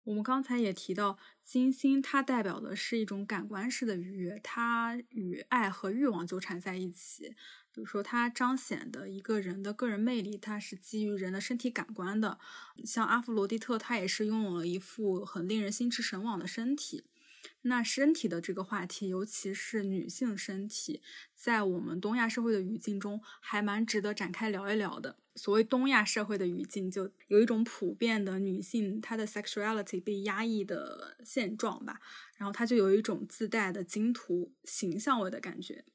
[0.09, 1.19] 我们刚才也提到。
[1.43, 7.35] 金星它代表的是一种感官式的愉悦，它与爱和欲望纠缠在一起。
[7.71, 12.37] 比如说，它彰显的一个人的个人魅力，它是基于人的身体感官的。
[12.85, 17.03] 像阿弗罗狄特，他也是拥有了一副很令人心驰神往的身体。
[17.63, 21.01] 那身体的这个话题，尤其是女性身体，
[21.35, 25.17] 在我们东亚社会的语境中，还蛮值得展开聊一聊的。
[25.39, 32.01] 所谓东亚社会的语境，就有一种普遍的女性她的 sexuality 被压抑的现状吧，
[32.37, 35.85] 然后她就有一种自带的金图形象味的感觉。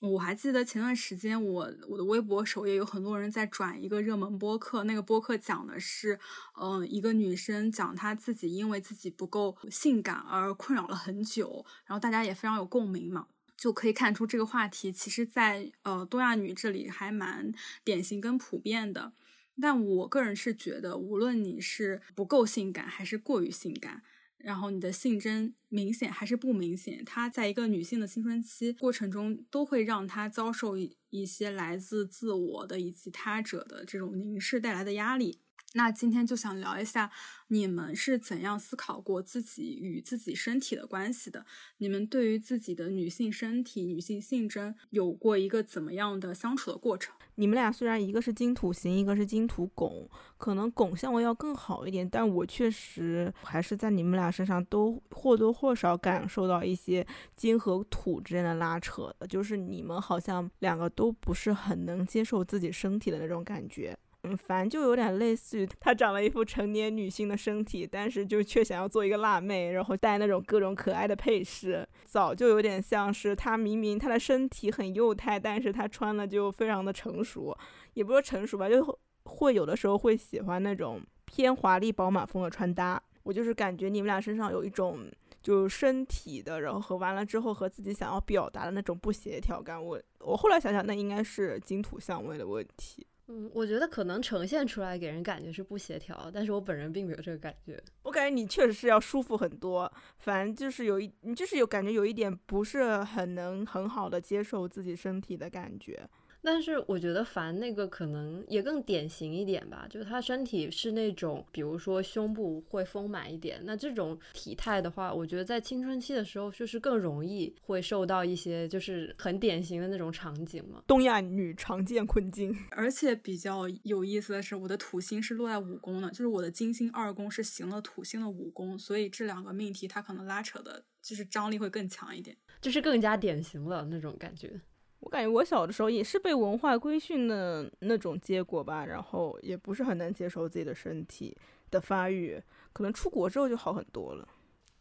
[0.00, 6.18] 我还记得前段时间，我我的微博首页有很多人在转一个热门播客，那个播客讲的是，
[6.60, 13.26] 嗯，一个女生讲她自己因为自己不够性感而困扰了很久，然后大家也非常有共鸣嘛，
[13.58, 17.52] 就可以看出这个话题其实，在呃东亚女这里还蛮
[17.84, 19.12] 典型跟普遍的。
[19.60, 24.02] 但我个人是觉得，无论你是不够性感还是过于性感。
[24.38, 35.40] 然后你的性征明显还是不明显，它在一个女性的青春期过程中，都会让她遭受一一些来自自我的以及他者的这种凝视带来的压力。
[35.74, 37.10] 那今天就想聊一下，
[37.48, 41.44] 你们是怎样思考过自己与自己身体的关系的？
[41.76, 47.14] 你们对于自己的女性身体、女性性征有过一个怎么样的相处的过程？
[47.34, 63.96] 你们俩虽然一个是金土型，一个是金土拱，可能拱相位要更好一点，但我确实还是在你们俩身上都或多或少感受到一些金和土之间的拉扯的，就是你们好像两个都不是很能接受自己身体的那种感觉。
[64.28, 77.56] 嗯，反正就有点类似于她长了一副成年女性的身体，但是就却想要做一个辣妹，然后戴那种各种可爱的配饰，早就有点像是她明明她的身体很幼态，但是她穿了就非常的成熟，
[77.94, 83.02] 也不说成熟吧，就会有的时候会喜欢那种偏华丽饱满风的穿搭。
[83.24, 85.00] 我就是感觉你们俩身上有一种
[85.42, 89.82] 就身体的，然后和完了之后和自己想要表达的那种不协调感。
[89.82, 93.06] 我我后来想想，那应该是金土相位的问题。
[93.30, 97.78] 嗯，我觉得可能呈现出来给人感觉是不协调，但是我本人并没有这个感觉。
[98.02, 106.08] 我感觉你确实是要舒服很多，反正就是有一，你就是有感觉有一点不是很能很好的接受自己身体的感觉。
[106.50, 120.82] 但是我觉得凡那个可能也更典型一点吧，就是他身体是那种，比如说胸部会丰满一点，那这种体态的话，我觉得在青春期的时候就是更容易会受到一些就是很典型的那种场景嘛。
[120.86, 134.58] 东亚女常见困境， 而且比较有意思的是，我的土星是落在五宫的，就是我的金星二宫是行了土星的五宫，所以这两个命题它可能拉扯的就是张力会更强一点，就是更加典型了那种感觉。
[135.00, 141.36] 我感觉我小的时候也是被文化规训的那种结果吧，然后也不是很难接受自己的身体
[141.70, 144.28] 的发育，可能出国之后就好很多了。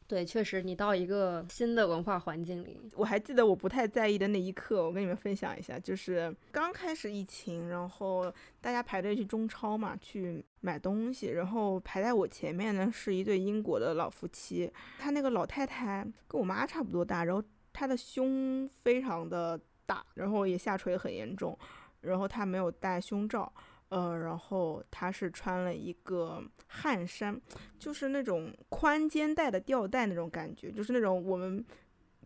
[0.07, 19.59] 对，确实，你到一个新的文化环境里，我还记得我不太在意的那一刻，我跟你们分享一下，就是刚开始疫情，然后大家排队去中超嘛，去买东西，然后排在我前面呢是一对英国的老夫妻，他那个老太太跟我妈差不多大，然后她的胸非常的。
[19.87, 21.57] 大，然后也下垂很严重，
[22.01, 23.51] 然后他没有戴胸罩，
[23.89, 27.41] 呃，然后他是穿了一个汗衫，
[27.79, 31.65] 就是那种宽肩带的吊带那种感觉，就是那种我们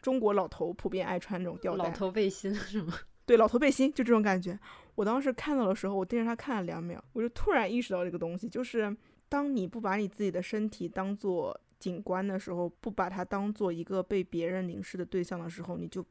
[0.01, 1.85] 中国老头普遍爱穿那种吊带。
[1.85, 2.93] 老头背心是吗？
[3.25, 4.59] 对，老头背心就这种感觉。
[4.95, 8.93] 我当时看到的时候，我盯着他看了两秒，我就突然意识到这个东西，就是
[9.29, 16.03] 当你不把你自己的身体当做景观的时候，不把它当做一个被别人凝视的对象的时候，你就。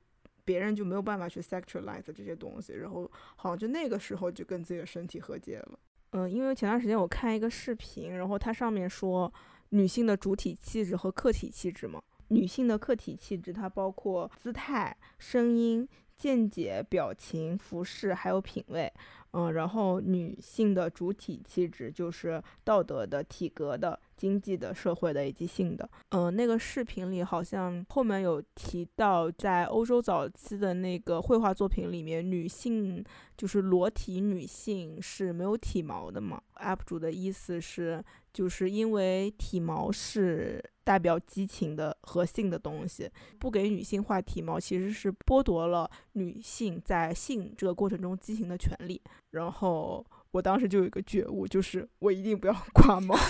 [0.50, 5.78] 别人就没有办法去 sexualize 这些东西，然后好像就那个时候就跟自己的身体和解了。
[6.10, 9.32] 嗯，因为前段时间我看一个视频，然后它上面说
[9.68, 15.88] 女性的主体气质和客体气质嘛，女性的客体气质它包括姿态、声音、
[16.20, 18.92] 见解、表情、服饰还有品味。
[19.33, 25.88] 嗯，然后女性的主体气质就是道德的、体格的、经济的、社会的以及性的。
[26.09, 33.04] 嗯，那个视频里好像后面有提到，在欧洲早期的那个绘画作品里面，女性
[33.37, 36.42] 就是裸体女性是没有体毛的嘛。
[36.56, 38.04] UP 主的意思是。
[38.33, 49.01] 就是因为体毛是代表激情的和性的东西，不给女性画体毛，其实是剥夺了女性在性这个过程中激情的权利。
[49.31, 53.16] 然后我当时就有一个觉悟，就是我一定不要刮毛。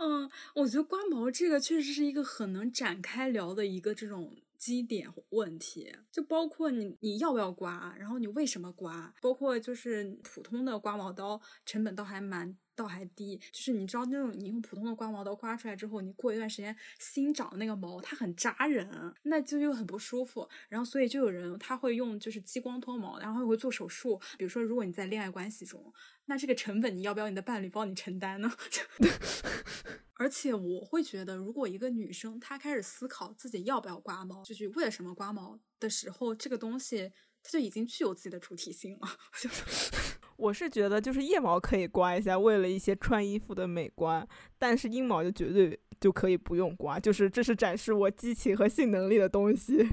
[0.00, 4.32] 嗯，我觉得刮毛这个确实是一个很能展开聊的一个这种。
[4.64, 5.94] 基点问题。
[6.10, 25.92] 就包括你你要不要刮，然后你为什么刮，包括就是普通的刮毛刀成本倒还蛮倒还低，就是你知道那种你用普通的刮毛刀刮出来之后，你过一段时间新长的那个毛它很扎人，那就又很不舒服，然后所以就有人他会用就是激光脱毛，然后又会做手术，比如说如果你在恋爱关系中，
[26.24, 28.50] 那这个成本你要不要你的伴侣帮你承担呢？
[30.16, 39.08] 而且我会觉得，如果一个女生她开始思考自己要不要刮毛，就是为了什么刮毛的时候，这个东西它就已经具有自己的主体性了。
[39.40, 39.90] 就是
[40.36, 44.26] 我是觉得，就是腋毛可以刮一下，为了一些穿衣服的美观，
[44.58, 49.78] 但是阴毛就绝对就可以不用刮，就是这是展示我激情和性能力的东西。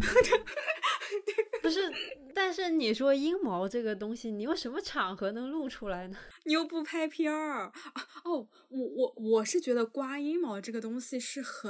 [1.61, 1.79] 不是。
[2.33, 6.17] 但是你说阴毛这个东西，你用什么场合能露出来呢？
[6.45, 7.69] 你又不拍片儿
[8.23, 8.47] 哦。
[8.69, 11.69] 我我我是觉得刮阴毛这个东西是很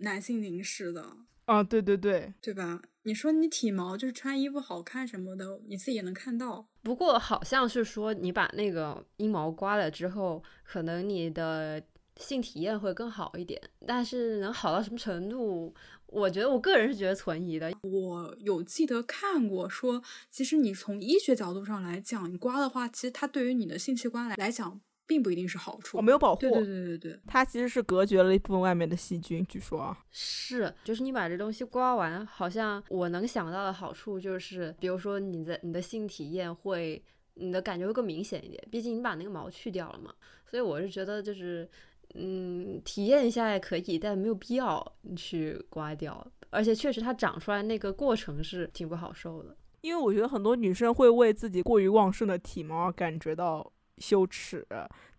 [0.00, 1.62] 男性凝视的啊。
[1.62, 2.80] 对对对，对吧？
[3.02, 6.66] 你说你体毛就是穿衣服好看什么的，你自己也能看到。
[6.82, 11.82] 不过好像是说你把那个阴毛刮了之后，可能你的
[12.16, 13.60] 性体验会更好一点。
[13.86, 15.74] 但是能好到什么程度？
[16.06, 17.72] 我觉得我个人是觉得存疑的。
[17.80, 25.96] 我有记得看过说，其实你从医学角度上来讲，你刮的话，其实它对于你的性器官来来讲，并不一定是好处。
[25.96, 26.42] 哦，没有保护。
[26.42, 29.42] 对对对对对，它其实是隔绝了一部分外面的细菌。
[29.46, 37.02] 据说啊，是，就是你把这东西刮完，好像我能想到的好处就是，比如说你的你的性体验会，
[37.36, 38.62] 你的感觉会更明显一点。
[38.70, 40.12] 毕竟你把那个毛去掉了嘛，
[40.44, 41.66] 所以我是觉得就是。
[42.14, 46.26] 嗯，体验一下也可以，但没有必要去刮掉。
[46.50, 49.56] 而且确实，它长出来那个过程是挺不好受的。
[49.80, 54.64] 因为我觉得很多女生会为自己过于旺盛的体毛而感觉到羞耻，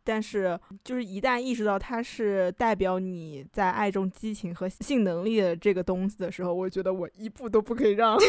[0.03, 8.17] 但是就是一旦意识到它是代表你在爱中激情和性能力的这个东西的时候，我觉得我一步都不可以让。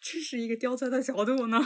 [0.00, 1.58] 这是一个刁钻的角度呢。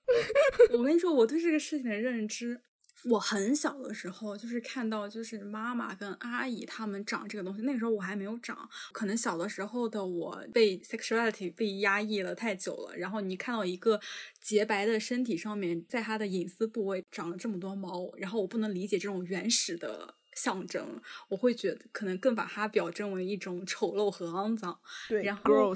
[0.76, 2.62] 我跟你说，我对这个事情的认知。
[3.04, 13.98] 我很小的时候，就是看到就是妈妈跟阿姨他们长这个东西，那个时候我还没有长，可能小的时候的我被 sexuality 被压抑了太久了，然后你看到一个
[14.40, 24.78] 洁白的身体上面，在它的隐私部位长了这么多毛，然后我不能理解这种原始的象征，我会觉得可能更把它表征为一种丑陋和肮脏。
[25.08, 25.74] 对，然后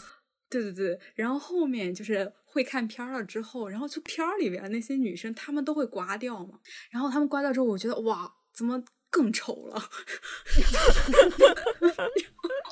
[0.62, 9.82] 对对对，然后后面就是会看片了之后，然后就片里边那些女生她们都会刮掉嘛，然后她们刮掉之后，我觉得哇，怎么更丑了？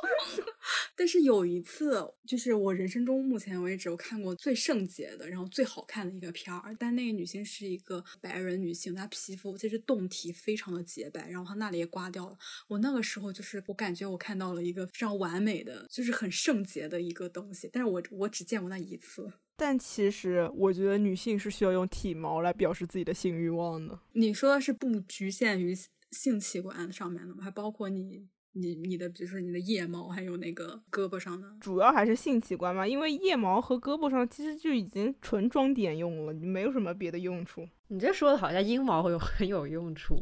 [0.97, 6.75] 但是有一次，就是我人生中目前为止我看过最圣洁的，然后最好看的一个片儿。
[6.79, 12.37] 但那个女性是一个白人女性，她皮肤其实胴体非常的洁白，然后她那里也刮掉了。
[12.69, 17.69] 我那个时候就是我感觉我看到了一个非常完美的，就是很圣洁的一个东西。
[17.73, 19.33] 但是我我只见过那一次。
[19.57, 24.01] 但其实我觉得女性是需要用体毛来表示自己的性欲望的。
[24.13, 25.75] 你说的是不局限于
[26.11, 27.45] 性器官上面的吗？
[27.45, 28.29] 还包括你？
[28.55, 37.67] 你你的，比如说你的腋毛，还有那个胳膊上的，主要还是性器官嘛，因为腋毛和胳膊上其实就已经纯装点用了，你没有什么别的用处。
[37.89, 40.17] 你这说的好像阴毛有 很有用处，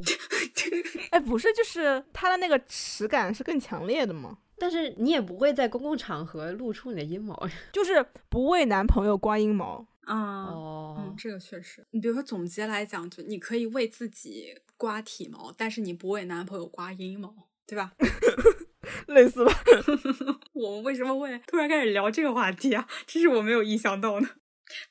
[1.11, 4.39] 哎，不是，就是它的那个齿感是更强烈的嘛。
[4.59, 10.45] 但是你也不会在公共场合露出你的阴毛呀， 就是不为男朋友刮阴毛啊。
[10.47, 11.85] 哦，嗯，这个确实。
[11.93, 17.35] 你比如说总结来讲，就你可以为自己刮体毛，但是你不为男朋友刮阴毛。
[17.71, 17.93] 对吧？
[19.07, 19.53] 类似吧。
[20.53, 22.89] 我们为什么会突然开始聊这个话题啊？
[23.07, 24.27] 这是我没有意想到的。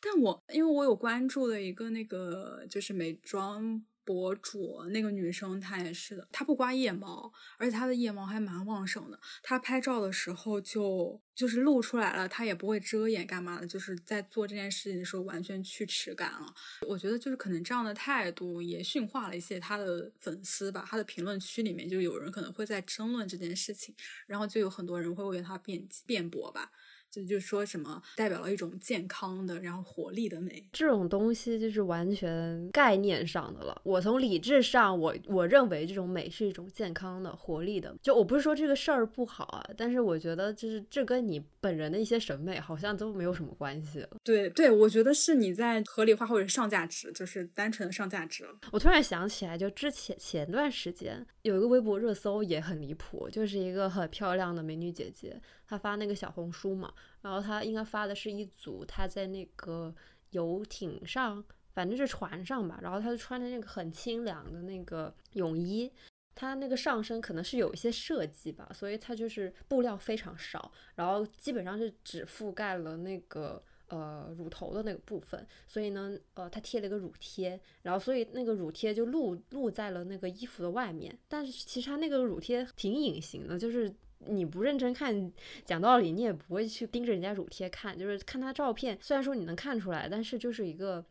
[0.02, 3.84] 但我因为我有关注的一个那个就是美妆。
[4.10, 9.20] 博主那个女生她也是的，她不刮腋毛，而且她的腋毛还蛮旺盛的。
[9.44, 16.52] 她拍照的时候就就是露出来了，她也不会遮掩干嘛的，就是在做这件事情的时候完全去耻感了。
[16.88, 20.84] 我觉得就是可能这样的态度也驯化了一些她的粉丝吧。
[20.90, 23.94] 她的评论区里面就有人可能会在争论这件事情，
[24.26, 26.72] 然后就有很多人会为她辩辩驳吧。
[27.12, 33.82] 就就说什么代表了一种健康的，然后活力的美，这种东西就是完全概念上的了。
[33.84, 37.96] 我从理智上，我我认为这种美是一种健康的、活力的。
[38.02, 44.10] 就我不是说这个事儿不好啊，但是我觉得就是这跟你本人的一些审美好像都没有什么关系了。
[44.24, 48.52] 对对，我觉得是你在合理化或者上价值，就是单纯的上价值了。
[48.72, 55.42] 我突然想起来，就之前前段时间有一个微博热搜也很离谱，就是一个很漂亮的美女姐姐。
[55.68, 56.92] 她发那个小红书嘛，
[57.22, 59.94] 然后他应该发的是一组他在那个
[60.32, 61.44] 游艇上，
[61.74, 65.92] 反正是船上吧，然后他就穿着那个很清凉的那个泳衣，
[66.34, 83.94] 他那个上身可能是有一些设计吧，所以他就是布料非常少，然后基本上是只覆盖了那个呃乳头的那个部分，所以呢，呃，他贴了一个乳贴，然后所以那个乳贴就露露在了那个衣服的外面，但是其实他那个乳贴挺隐形的，就是。
[84.28, 85.32] 你不认真看，
[85.64, 88.98] 讲道理你也不会去盯着人家乳贴看，就是看他照片。
[89.02, 91.04] 虽然说你能看出来，但是就是一个，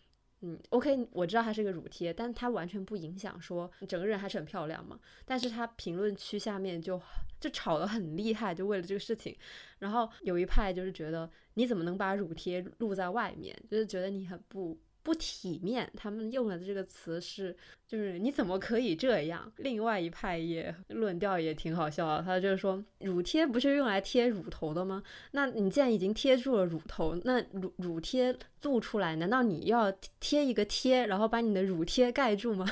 [0.43, 5.01] 嗯，OK，我知道它是个乳贴，但它完全不影响说整个人还是很漂亮嘛。
[5.25, 7.01] 但是他评论区下面就
[7.41, 9.37] 就吵得很厉害，就为了这个事情。
[9.79, 14.79] 然后有一派就是觉得你怎么能把乳贴露在外面，就是觉得你很不。
[15.03, 19.51] 不体面，他们用的这个词是，就是你怎么可以这样？
[19.57, 25.03] 另外一派也论调也挺好笑，他就是说，乳贴不是用来贴乳头的吗？
[25.31, 29.91] 那你既然已经贴住了乳头，那乳乳贴露出来，难道你要
[30.21, 32.67] 贴一个贴，然后把你的乳贴盖住吗？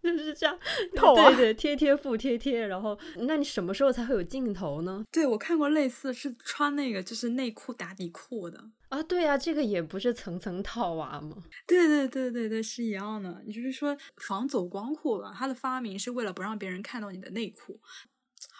[0.16, 0.58] 就是这样，
[0.94, 5.04] 对对，贴贴复贴贴，然后那你什么时候才会有镜头呢？
[5.12, 11.36] 对我看过类似是穿那个就是内裤打底裤的啊，对啊，这个也不是层层套娃吗？
[11.66, 13.42] 对对对对对，是一样的。
[13.46, 17.78] 你就是说防走光裤吧，它的发明是为了不让别人看到你的内裤，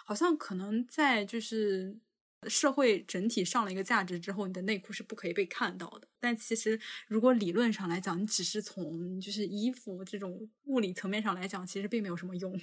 [0.05, 1.97] 好像可能在就是。
[2.47, 6.07] 社会整体上了一个价值之后，你的内裤是不可以被看到的。
[6.19, 12.59] 但其实，如果理论上来讲，你只是从就是衣服这种物理层面上来讲，其实并没有什么用。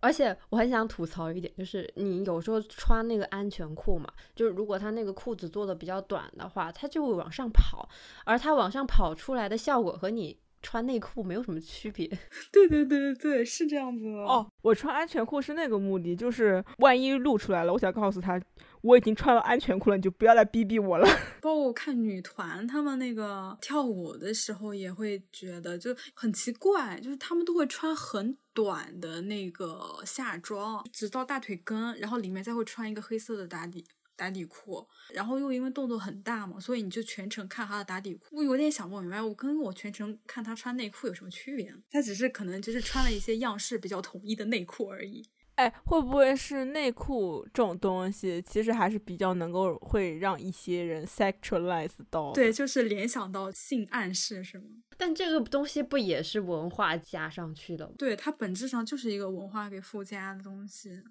[0.00, 7.88] 而且我很想吐槽一点，就是你有时候穿那个安全裤嘛，就是如果它那个裤子做的比较短的话，它就会往上跑，
[8.24, 12.06] 而它往上跑出来的效果和你穿内裤没有什么区别。
[12.50, 14.18] 对 对对对对，是这样子的。
[14.22, 18.40] 哦，我穿安全裤是那个目的，就是万一露出来了，我想告诉他。
[18.82, 21.06] 我已经穿了安全裤了，你就不要再逼逼我了。
[21.40, 33.84] 包括我看女团，她们那个跳舞的时候，也会觉得就很奇怪，就是她们都会穿很短的那个夏装，直到大腿根，然后里面再会穿一个黑色的打底，
[34.16, 38.36] 打底裤，然后又因为动作很大嘛，所以你就全程看他的打底裤。
[38.36, 41.74] 我有点想不明白，我跟我全程看他穿内裤有什么区别？
[41.90, 45.28] 他只是可能就是穿了一些样式比较统一的内裤而已。
[45.56, 52.32] 哎，会不会是内裤这种东西，其实还是比较能够会让一些人 sexualize 到？
[52.32, 54.64] 对，就是联想到性暗示，是吗？
[54.96, 57.86] 但这个东西不也是文化加上去的？
[57.98, 61.02] 对，它本质上就是一个文化给附加的东西。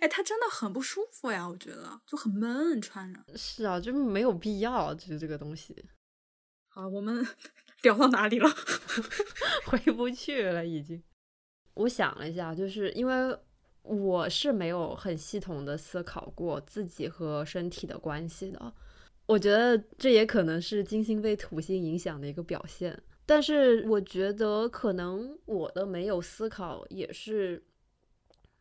[0.00, 3.20] 哎，它真的很不舒服呀，我觉得就很闷，穿着。
[3.36, 5.84] 是啊，就没有必要，就是这个东西。
[6.68, 7.26] 好，我们
[7.82, 8.48] 聊到哪里了？
[9.66, 11.02] 回不去了，已经。
[11.74, 13.38] 我想了一下，就是因为。
[13.82, 18.74] 我是没有很系统的思考过自己和身体的关系的，
[19.24, 23.02] 我觉得这也可能是金星被土星影响的一个表现。
[23.24, 27.64] 但是我觉得可能我的没有思考也是，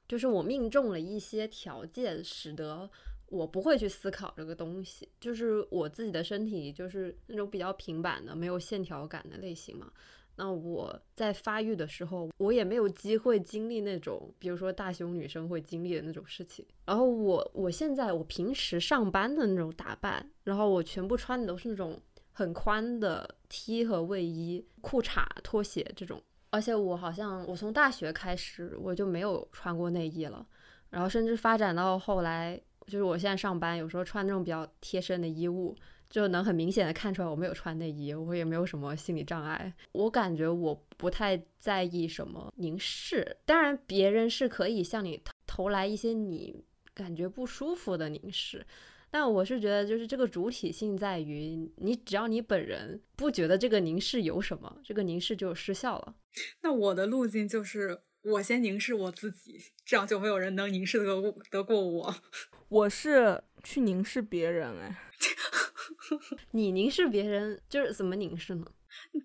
[0.10, 2.90] 就是我命中了一些条件，使得
[3.28, 5.08] 我不会去思考这个东西。
[5.22, 9.92] 就是我自己的身体就是那种比较平板的、没有线条感的类型嘛。
[10.36, 16.66] 那我在发育的时候，我也没有机会经历那种，比如说大胸女生会经历的那种事情。
[16.86, 22.02] 然后我，我现在我平时上班的那种打扮，然后我全部穿的都是那种
[22.32, 26.20] 很宽的 T 和卫衣、裤衩、拖鞋这种。
[26.50, 30.46] 而且我好像我从大学开始我就没有穿过内衣了，
[30.90, 35.76] 然后甚至发展到后来，就是我现在上班有时候穿那种比较贴身的衣物。
[36.10, 39.72] 就能很明显的看出来我没有穿内衣，我也没有什么心理障碍。
[39.92, 48.66] 我感觉我不太在意什么凝视，当然别人是可以向你投来一些你感觉不舒服的凝视，
[49.12, 56.16] 但我是觉得就是这个主体性在于你，只要你本人不觉得这个凝视有什么，这个凝视就失效了。
[56.62, 62.16] 那我的路径就是我先凝视我自己，这样就没有人能凝视得得过我。
[62.70, 64.98] 我是去凝视别人，哎。
[66.52, 68.66] 你凝视别人就是怎么凝视呢？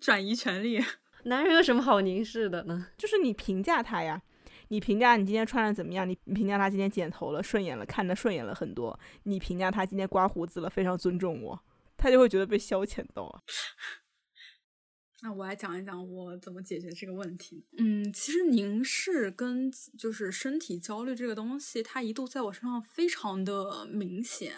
[0.01, 0.83] 转移权利。
[1.25, 2.89] 男人有什么好凝视的呢？
[2.99, 4.23] 就是你评价他呀，
[4.69, 6.09] 你评价你今天穿的怎么样？
[6.09, 8.99] 你你评价他今天剪头了，顺眼了，看着顺眼了很多。
[9.25, 11.61] 你评价他今天刮胡子了，非常尊重我，
[11.97, 13.43] 他就会觉得被消遣到。
[15.23, 17.65] 那我来讲一讲我怎么解决这个问题。
[17.79, 24.55] 嗯，其实凝视跟就是身体焦虑这个东西，它一度在我身上非常的明显，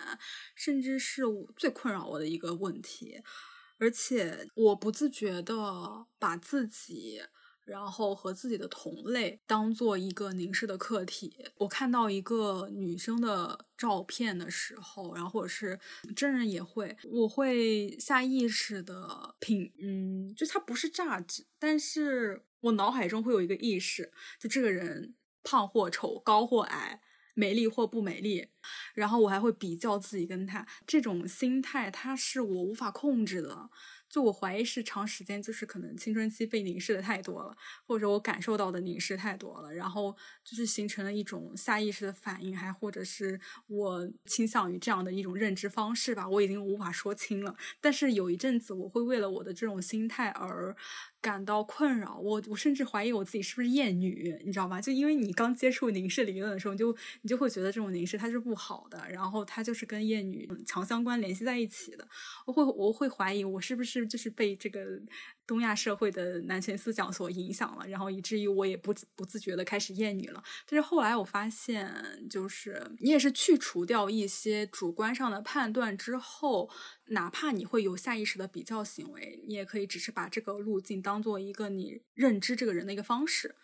[0.56, 1.22] 甚至是
[1.56, 3.22] 最困扰我的一个问题，
[3.78, 7.20] 而且我不自觉的把自己。
[7.66, 11.36] 然后和自己的同类当做一个凝视的客体。
[11.58, 15.78] 我看到一个女生的照片的时候，然后或者是
[16.14, 27.00] 真人也会，我会下意识的品，嗯，就他不是榨汁，但是我脑海中会有一个意识，就这个人胖或丑，高或矮，
[27.34, 28.48] 美丽或不美丽，
[28.94, 30.66] 然后我还会比较自己跟他。
[30.86, 33.68] 这种心态，它是我无法控制的。
[34.16, 37.54] 就我怀疑是长时间，就是可能青春期被凝视的太多了，
[37.86, 47.54] 或者我感受到的凝视太多了，然后就是形成了一种下意识的反应，还或者是我倾向于这样的一种认知方式吧，我已经无法说清了。
[47.78, 50.74] 但是有一阵子，我会为了我的这种心态而。
[51.18, 54.80] 感到困扰，我我甚至怀疑我自己是不是厌女，你知道吧？
[54.80, 62.06] 就因为你刚接触凝视理论的时候，你就你就会觉得这种凝视它是不好的，然后它就是跟厌女强相关联系在一起的。
[62.44, 65.00] 我会我会怀疑我是不是就是被这个。
[65.46, 70.42] 东亚社会的男权思想所影响了，然后以至于我也不不自觉的开始厌女了。
[70.68, 71.88] 但是后来我发现，
[72.28, 76.68] 就是你也是去除掉一些主观上的判断之后，
[77.10, 83.54] 哪怕你会有下意识的比较行为，你也可以只是把这个路径当做一个你认知这个人的一个方式，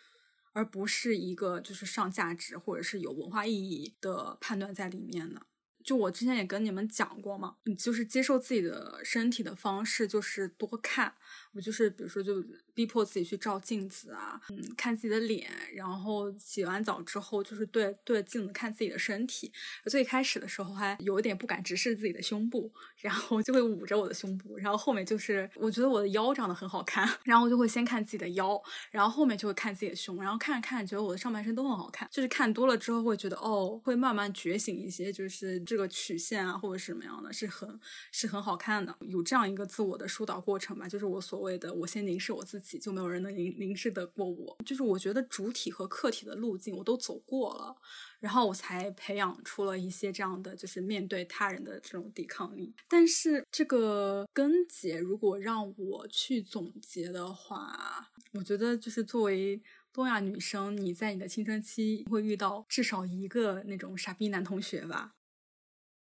[0.53, 5.41] 而不是一个就是上价值或者是有文化意义的判断在里面的。
[5.83, 11.13] 就我之前也跟你们讲过嘛，你就是接受自己的身体的方式就是多看。
[11.53, 12.43] 我就是比如说就
[12.73, 19.51] 逼迫自己去照镜子啊，嗯，看自己的脸，然后洗完澡之后就是对对镜子看自己的身体。
[19.85, 37.79] 最开始的时候还有一点不敢直视自己的胸部，然后就会捂着我的胸部，然后后面就是我觉得我的腰长得很好看，然后我就会先看自己的腰，然后后面就会看自己的胸，然后看着看着觉得我的上半身都很好看，就是看多了之后会觉得哦，会慢慢觉醒一些，就是这个曲线啊或者什么样的是很
[38.11, 41.42] 是很好看的，有这样一个自我的疏导过程吧，就是我所。
[41.43, 44.57] 谓的我先凝视我自己，就没有人能凝凝视得过我。
[44.65, 47.75] 就是我觉得主体和客体的路径我都走过了，
[48.19, 52.73] 然后我才培养出了一些这样的，就是面对他人的这种抵抗力。
[52.87, 65.13] 但是这个根结，如果让我去总结的话，我觉得就是作为东亚女生，你在你的青春期会遇到至少一个那种傻逼男同学吧。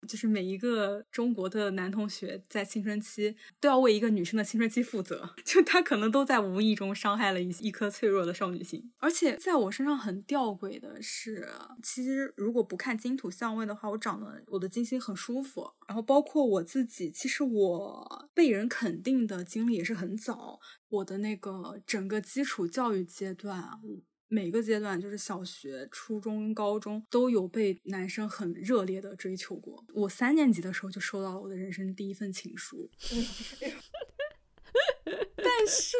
[0.05, 8.91] 就是每一个中国的男同学在青春期都要为一个女生的青春期负责， 就他可能都在无意中伤害了一一颗脆弱的少女心。
[8.97, 11.49] 而且在我身上很吊诡的是，
[11.83, 15.71] 其实如果不看金土相位的话，我长得我的金星很舒服。
[15.87, 23.79] 然后包括我自己，其实我被人肯定的经历也是很早，我的那个整个基础教育阶段。
[24.27, 29.83] 每个阶段，就是小学、初中、高中，都有被男生很热烈的追求过。
[29.93, 32.89] 我三年级的时候就收到了我的人生第一份情书，
[35.35, 35.95] 但是。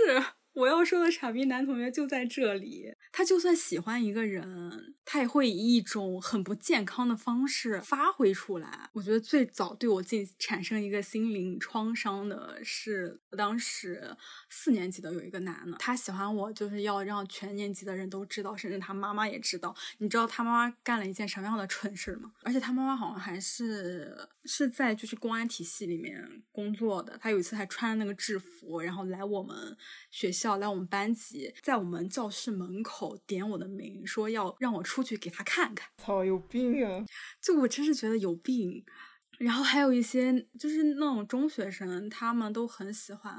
[0.55, 2.85] 我要说的傻逼男同学就在这里，
[3.15, 8.89] 他就算喜欢一个人，他也会以一种很不健康的方式发挥出来。
[8.91, 14.17] 我觉得最早对我进产生一个心灵创伤的是，当时
[14.49, 19.73] 四年级的有一个男的，他喜欢我，就是要让全年级的人都知道，甚至他妈妈也知道。
[19.99, 22.33] 你知道他妈妈干了一件什么样的蠢事吗？
[22.41, 27.17] 而且他妈妈好像还是是在就是公安体系里面工作的。
[27.21, 29.77] 他有一次还穿着那个制服，然后来我们
[30.11, 30.55] 学校。
[30.55, 35.89] 来我们班级，在我们教室门口点我的名，说要让我出去给他看看。
[35.97, 37.03] 操，有病啊！
[37.41, 38.85] 就我真是觉得有病。
[39.37, 43.35] 然后还有一些就是那种中学生，他们都很喜欢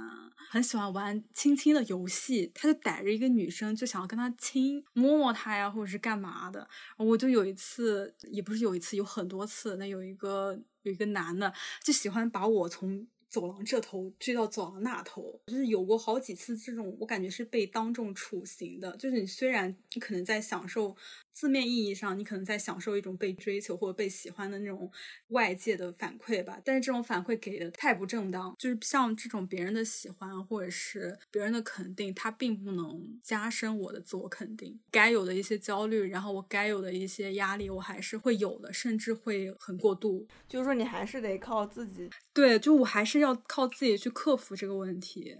[0.50, 6.68] 很喜欢玩亲亲的游戏，他就逮着一个女生就想要跟她亲，摸摸她呀，或者是干嘛的。
[6.98, 9.76] 我就有一次，也不是有一次，有很多次。
[9.76, 11.50] 那有一个有一个男的
[11.82, 13.06] 就喜欢把我从。
[13.28, 18.96] 走廊这头追到走廊那头，就是有过好几次这种，我感觉是被当众处刑的。
[18.96, 20.96] 就是你虽然你可能在享受。
[21.36, 24.90] 字面意义上，你可能在享受一种被追求或者被喜欢的那种
[25.28, 34.80] 外界的反馈吧，但是这种反馈给的太不正当，就是像这种别人的喜欢或者是别人的肯定，它并不能加深我的自我肯定。
[34.90, 40.26] 该有的一些焦虑，然后我该有的一些压力，我还是会有的，甚至会很过度。
[40.48, 42.08] 就是说，你还是得靠自己。
[42.32, 45.36] 对，就我还是要靠自己去克服这个问题。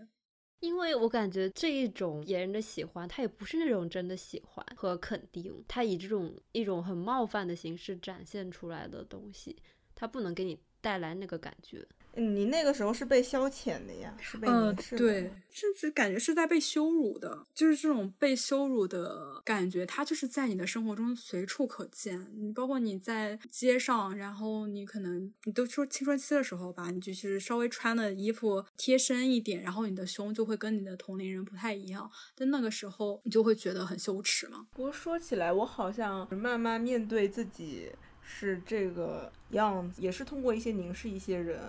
[0.61, 9.57] 因为我感觉这一种别人的喜欢，他也不是那种真的喜欢和肯定，他以这种一种很冒犯的形式展现出来的东西，
[9.95, 11.85] 他不能给你带来那个感觉。
[12.15, 22.27] 你那个时候是被消遣的呀，是被凝视的，对，甚至感觉是在被羞辱的，就是这种被羞辱的感觉，它就是在你的生活中随处可见。
[22.39, 34.67] 你包括你在街上，然后你可能你都说青春期的时候吧，你就是稍微穿的衣服贴身一点，然后你的胸就会跟你的同龄人不太一样，但那个时候你就会觉得很羞耻嘛。
[34.73, 37.91] 不过说起来，我好像慢慢面对自己
[38.29, 41.61] 是这个样子，也是通过一些凝视一些人。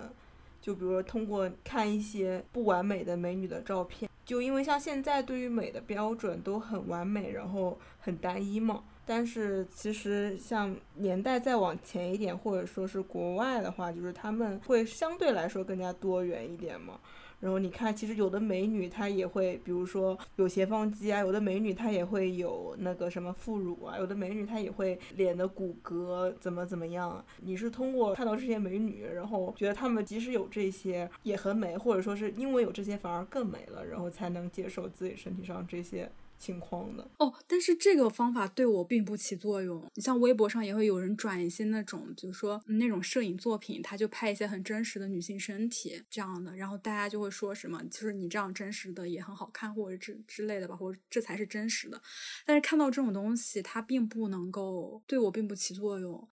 [0.60, 8.82] 就比如说，通过看一些不完美的美女的照片，就因为像现在对于美的标准都很完美，然后很单一嘛。
[9.06, 16.98] 但是其实像年代再往前一点，或者说是国外的话，就是他们会相对来说更加多元一点嘛。
[17.40, 27.24] 然后你看，其实有的美女她也会，比如说有斜方肌啊，有的美女她也会有那个什么副乳啊，有的美女她也会脸的骨骼怎么怎么样。
[27.42, 36.10] 你是通过看到这些美女，然后觉得她们即使有这些也很美，或者说是因为有这些反而更美了，然后才能接受自己身体上这些。
[36.38, 39.84] 情况的哦，但是这个方法对我并不起作用。
[39.94, 52.00] 你像微博上也会有人转一些那种，比如说那种摄影作品，他就拍一些很真实的女性身体这样的，然后大家就会说什么，就是你这样真实的也很好看，或者之之类的吧，或者这才是真实的。
[52.46, 56.28] 但是看到这种东西，它并不能够对我并不起作用。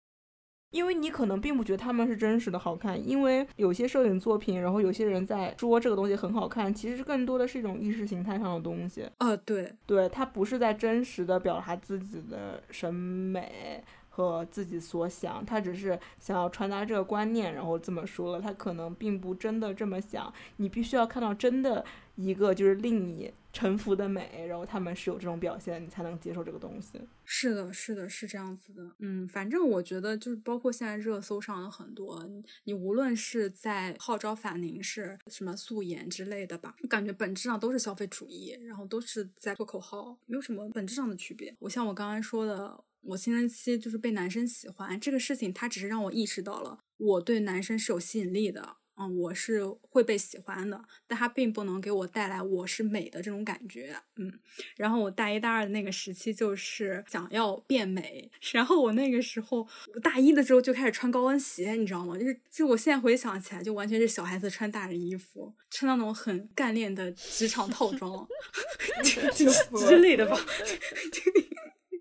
[0.71, 9.05] 因为你可能并不觉得他们是真实的好看，因为有些摄影作品，然后有些人在说这个东西很好看，其实更多的是一种意识形态上的东西。
[9.19, 20.33] 呃，对，对，他不是在真实的表达自己的审美和自己所想，他只是想要传达这个观念，然后这么说了，他可能并不真的这么想。
[20.59, 23.33] 你必须要看到真的一个就是令你。
[23.53, 27.01] 臣服的美，然后他们是有这种表现，你才能接受这个东西。
[27.25, 28.91] 是的，是的，是这样子的。
[28.99, 32.25] 嗯，反正我觉得就是包括现在热搜上的很多，
[32.65, 41.55] 你无论是在号召反凝视、什么素颜之类的吧，感觉本质上都是消费主义，然后都是在做口号，没有什么本质上的区别。
[41.59, 48.77] 我像我刚刚说的，我青春期就是被男生喜欢这个事情，它只是让我意识到了我对男生是有吸引力的。
[49.01, 53.97] 嗯，我是会被喜欢的，但它并不能给我带来我是美的这种感觉。
[54.17, 54.31] 嗯，
[54.77, 59.67] 然后我大一、大二的那个时期就是想要变美， 然后我那个时候
[60.03, 62.19] 大一的时候就开始穿高跟鞋，你知道吗？
[62.19, 68.29] 就是就我现在回想起来，就完全是小孩子穿大人衣服，穿那种很干练的职场套装
[69.33, 70.39] 之类的吧，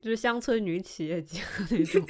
[0.02, 1.40] 就是乡村女企业家
[1.72, 2.06] 那种。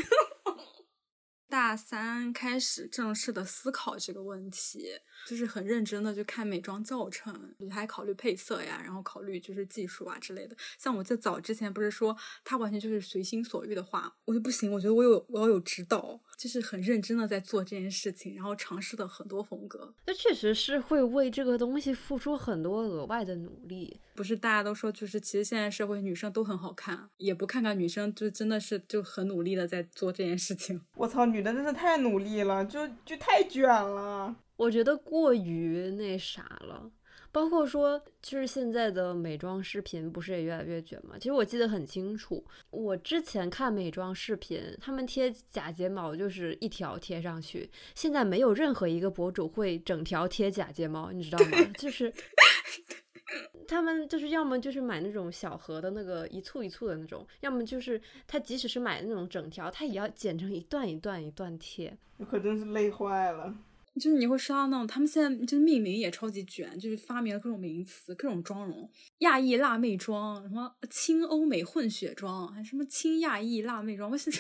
[1.50, 4.88] 大三开始正式的思考这个问题，
[5.28, 10.56] 就是很认真的去看美妆教程，还考虑配色呀，然后考虑就是技术啊之类的。
[10.78, 19.94] 像我在早之前不是说他完全就是随心所欲的话，我就不行，我觉得我有我要有指导，就是很认真的在做这件事情，然后尝试了很多风格。
[20.08, 24.00] 那确实是会为这个东西付出很多额外的努力。
[24.16, 30.82] 不是大家都说，就是其实现在社会女生都很好看，也不看看女生，就真的是就很努力的在做这件事情。
[30.96, 34.34] 我操，女的真的太努力了，就就太卷了。
[34.56, 36.90] 我觉得过于那啥了。
[37.32, 41.16] 包括说，就是现在的美妆视频不是也越来越卷吗？
[41.18, 51.58] 其实我记得很清楚，我之前看美妆视频，他们贴假睫毛就是一条贴上去，现在没有任何一个博主会整条贴假睫毛，你知道吗？
[51.78, 52.12] 就是
[53.68, 61.96] 他们就是要么就是买那种小盒的那个一簇一簇的那种，要么就是他即使是买那种整条，他也要剪成一段一段一段贴，
[62.28, 63.56] 可真是累坏了。
[64.00, 68.90] 就是你会刷到那种，他们现在就是命名也超级卷，就是发明了各种名词、各种妆容，
[69.20, 74.10] 亚裔辣妹妆，什么轻欧美混血妆，还什么轻亚裔辣妹妆。
[74.10, 74.34] 我想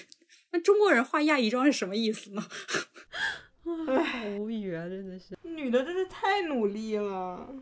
[0.51, 2.41] 那中国人画亚裔妆是什么意思呢？
[3.63, 7.53] 好无语啊，真的是，女的真是太努力了。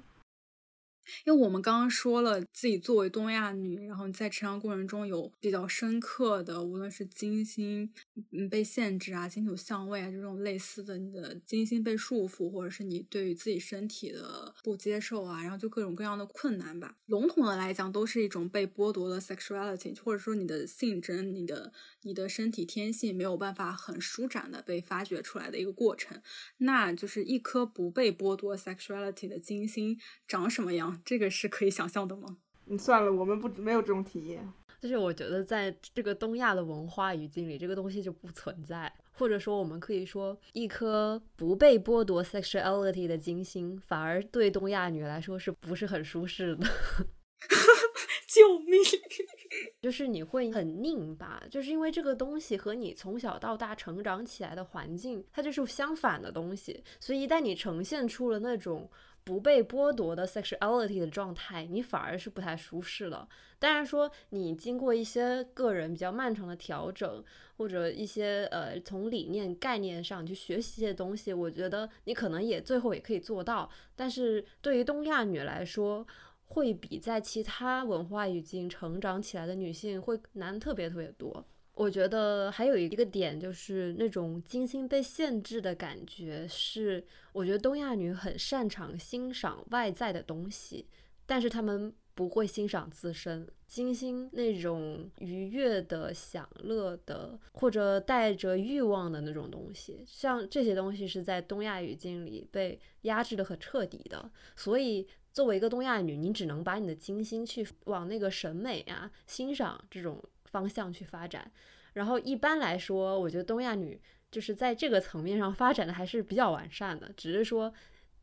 [1.25, 7.91] 因为我们刚刚说了，自己作为东亚女，然后在成长过程中有比较深刻的，无论是金星
[8.31, 16.95] 嗯被限制啊、金土相位啊这种类似的，你的金星被束缚，或者是你对于自己身体的不接受啊，然后就各种各样的困难吧。
[17.05, 26.21] 笼统的来讲，都是一种被剥夺的 sexuality，或者说你的性征、你的你的身体天性没有办法很舒展的被发掘出来的一个过程。
[26.57, 29.97] 那就是一颗不被剥夺 sexuality 的金星
[30.27, 30.96] 长什么样？
[31.03, 32.37] 这个是可以想象的吗？
[32.65, 34.47] 你算了，我们不没有这种体验。
[34.79, 38.93] 就是我觉得在这个东亚的文化语境里，这个东西就不存在。
[39.13, 46.67] 或者说，我们可以说，一颗不被剥夺 sexuality 的金星，反而对东亚女来说是不是很舒适的？
[48.27, 48.79] 救命！
[49.81, 56.83] 就是你会很拧巴，就是因为这个东西和你从小到大成长起来的环境，它就是相反的东西。
[56.99, 58.87] 所以一旦你呈现出了那种。
[59.27, 63.27] 不被剥夺的 sexuality 的状态，你反而是不太舒适了。
[63.59, 67.21] 当然说，你经过一些个人比较漫长的调整，
[67.57, 73.69] 或者一些呃从理念概念上去学习一些东西，我觉得你可能也最后也可以做到。
[73.97, 76.07] 但是对于东亚女来说，
[76.45, 81.45] 会比在其他文化语境成长起来的女性会难特别特别多。
[81.77, 90.87] 我觉得还有一个点就是那种金星被限制的感觉，是我觉得东亚女很擅长欣赏外在的东西，
[91.27, 93.47] 但是她们不会欣赏自身。
[93.67, 104.31] 金星那种愉悦的、享乐的，或者带着欲望的那种东西，像这些东西是在东亚语境里被压制的很彻底的。
[104.55, 110.19] 所以作为一个东亚女，你只能把你的金星去往那个审美啊、欣赏这种。
[110.51, 111.51] 方向去发展，
[111.93, 113.99] 然后一般来说，我觉得东亚女
[114.31, 117.73] 就是在这个层面上发展的还是比较完善的，只是说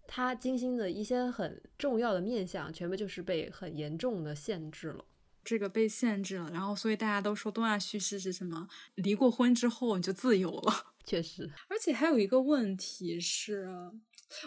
[0.06, 5.04] 她金星的一些很重要的面相，全部就是被很严重的限制了。
[5.42, 8.66] 这个被限制了，然后所以大家都说东亚叙事是什么？
[8.94, 10.72] 离过婚之后你就自由了。
[11.04, 13.68] 确实，而且还有一个问题是，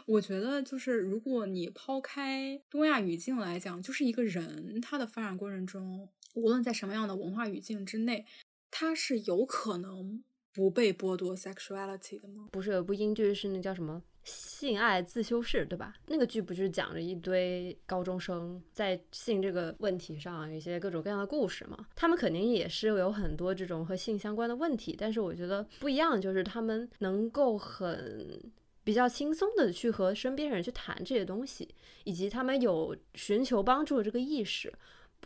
[0.07, 6.09] 我觉得就是如果你抛开东亚语境来讲，就是一个人他的发展过程中。
[6.37, 8.25] 无论在什么样的文化语境之内，
[8.69, 10.23] 他是有可能
[10.53, 12.49] 不被剥夺 sexuality 的吗？
[12.51, 15.95] 不是有部英剧是那叫什么《性爱自修室》对吧？
[16.07, 21.87] 那个剧不就是讲着一堆高中生在性这个问题上有一些各种各样的故事吗？
[21.95, 28.51] 他们肯定也是有很多这种和性相关的问题，但是我觉得不一样，就是他们能够很
[28.83, 31.67] 比较轻松的去和身边人去谈这些东西，
[32.03, 34.71] 以及他们有寻求帮助的这个意识。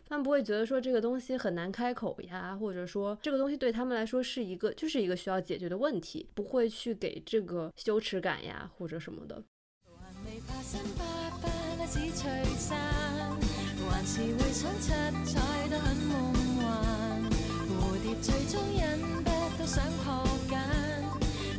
[0.08, 9.44] 他们不会觉得说这个东西很难开口呀，或者说这个东西对他们来说是一个就是一个需要解决的问题，不会去给这个羞耻感呀或者什么的。
[18.22, 20.58] 最终忍不都想扑紧，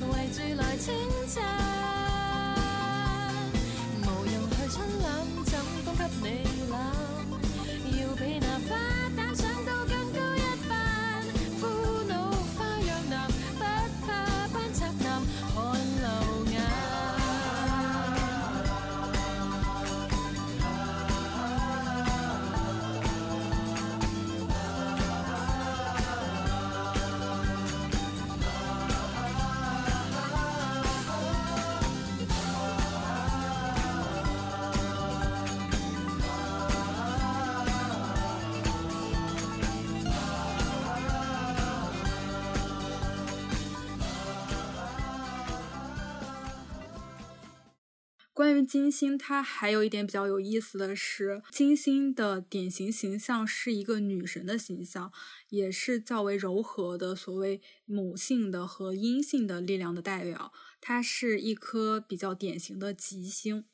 [0.00, 0.94] 围住来称
[1.26, 1.71] 赞。
[48.34, 55.12] 关于金星，它还有一点比较有意思的是，金星的典型形象是一个女神的形象，
[55.50, 60.50] 也是较为柔和的，所谓母性的和阴性的力量的代表。
[60.80, 63.66] 它是一颗比较典型的吉星。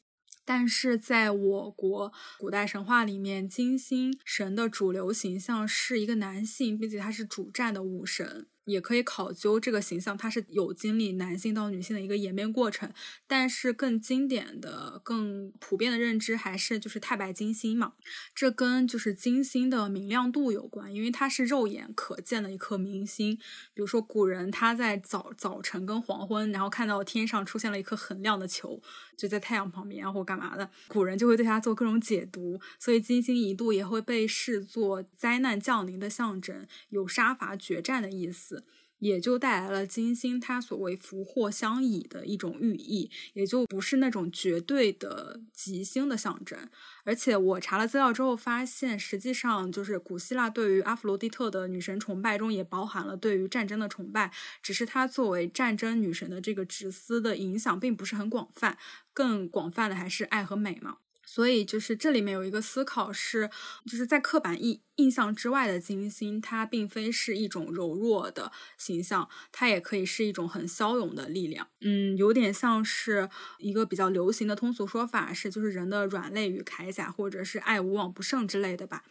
[0.45, 8.49] 但是在我国古代神话里面，金星神的主流形象是一个男性，并且他是主战的武神。
[8.69, 12.93] 也可以考究这个形象，它是有经历男性到女性的一个演变过程，
[13.27, 17.95] 但是更经典的、更普遍的认知还是就是太白金星嘛。
[18.35, 23.37] 这跟就是金星的明亮度有关，因为它是肉眼可见的一颗明星。
[23.73, 28.81] 比如说古人他在早早晨跟黄昏，然后看到天上出现了一颗很亮的球，
[29.17, 32.61] 就在太阳旁边啊或干嘛的，古人就会对它做各种解读。
[32.79, 38.58] 所以金星一度也会被视作灾难降临的象征，有杀伐决战的意思。
[38.99, 46.59] 也就带来了金星它所谓福祸相倚的一种寓意，也就不是那种绝对的吉星的象征。
[47.05, 54.33] 而且我查了资料之后发现，实际上就是古希腊对于阿弗罗狄特的女神崇拜中也包含了对于战争的崇拜，
[54.63, 58.77] 只是它作为战争女神的这个职司的影响并不是很广泛，
[59.13, 60.99] 更广泛的还是爱和美嘛。
[61.25, 63.51] 所以就是这里面有一个思考是，
[63.85, 71.69] 就是在刻板印印象之外的金星，它并非是一种柔弱的形象，它也可以是一种很骁勇的力量。
[71.81, 73.29] 嗯，有点像是
[73.59, 79.05] 一个比较流行的通俗说法是，就是人的软肋与铠甲，或者是爱无往不胜之类的吧。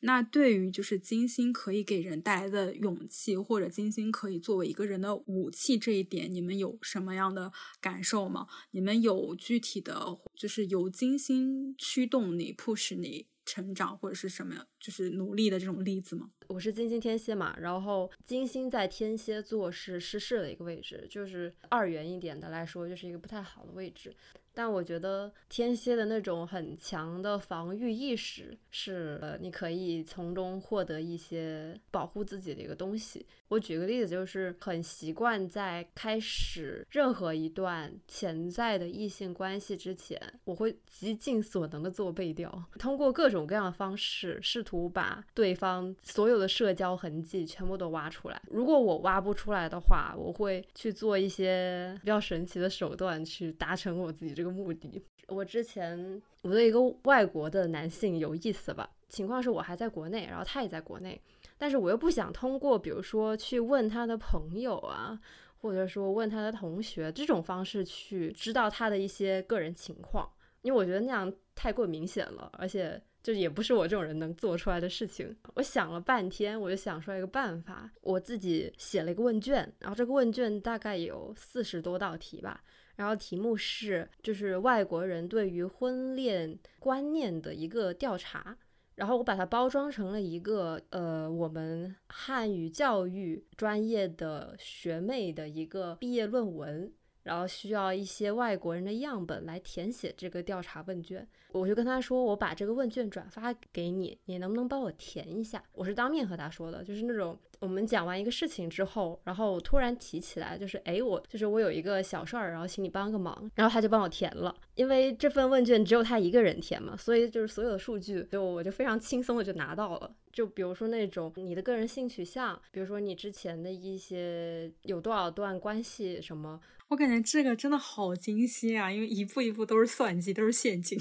[0.00, 8.46] 那对于就是金星可以给人带来的勇气，或者金星可以作为一个人的武器这一点，你们有什么样的感受吗？
[8.70, 16.30] 你们有具体的，就是由金星驱动你、push 你成长，或者是什么，就是努力的这种例子吗？
[16.48, 24.14] 我是金星天蝎嘛，然后金星在天蝎座是失势的一个位置，就是二元一点的来说，就是一个不太好的位置。
[24.54, 33.26] 但我觉得天蝎的那种很强的防御意识是，呃，你可以从中获得一些保护自己的一个东西。
[33.48, 48.40] 我举个例子，就是很习惯在开始任何一段潜在的异性关系之前，我会极尽所能的做背调，通过各种各样的方式，试图把对方所有的社交痕迹全部都挖出来。
[48.50, 54.43] 如果我挖不出来的话，我会去做一些比较神奇的手段去达成我自己这。
[54.43, 58.88] 个一个目的，我之前我对一个外国的男性有意思吧？
[59.08, 61.18] 情况是我还在国内，然后他也在国内，
[61.56, 65.18] 但是我又不想通过，比如说去问他的朋友啊，
[65.56, 70.28] 或者说问他的同学这种方式去知道他的一些个人情况，
[70.62, 75.34] 因为我觉得那样太过明显了，而且就也不是我这种人能做出来的事情。
[75.54, 82.62] 我想了半天，我就想出来一个办法，我自己写了一个问卷，然后这个问卷大概有四十多道题吧。
[82.96, 88.56] 然后题目是，就是外国人对于婚恋观念的一个调查。
[88.94, 96.92] 然后我把它包装成了一个，呃，我们汉语教育专业的学妹的一个毕业论文。
[97.24, 105.64] 然后需要一些外国人的样本来填写这个调查问卷，我就跟他说，我把这个问卷转发给你，你能不能帮我填一下？
[105.72, 107.34] 我是当面和他说的，就是那种
[107.64, 120.14] 我们讲完一个事情之后，然后突然提起来，就是哎，我就是我有一个小事儿，然后请你帮个忙，然后他就帮我填了，因为这份问卷只有他一个人填嘛，所以就是所有的数据就我就非常轻松的就拿到了。
[120.30, 126.60] 就比如说那种你的个人性取向，比如说你之前的一些有多少段关系什么。
[126.88, 130.98] 我感觉这个真的好精心啊，因为一步一步都是算计，都是陷阱。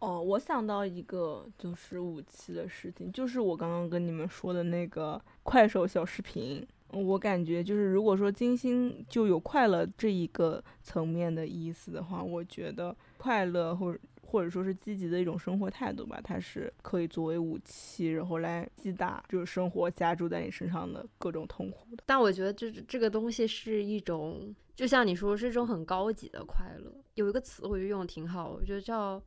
[0.00, 6.66] 哦，我想到一个就是武器的事情，就是我刚刚跟你们说的那个快手小视频。
[6.90, 13.98] 我感觉就是，如果说金星就有快乐这一个层面的意思的话，我觉得快乐或者。
[14.28, 22.02] 或者说是积极的一种生活态度吧，它是可以作为武器，然后来击打就是生活加注在你身上的各种痛苦的。
[22.04, 26.92] 但我觉得，这这个东西是一种，就像你说，是一种很高级的快乐。
[27.14, 29.22] 有一个词我觉得用的挺好，我觉得叫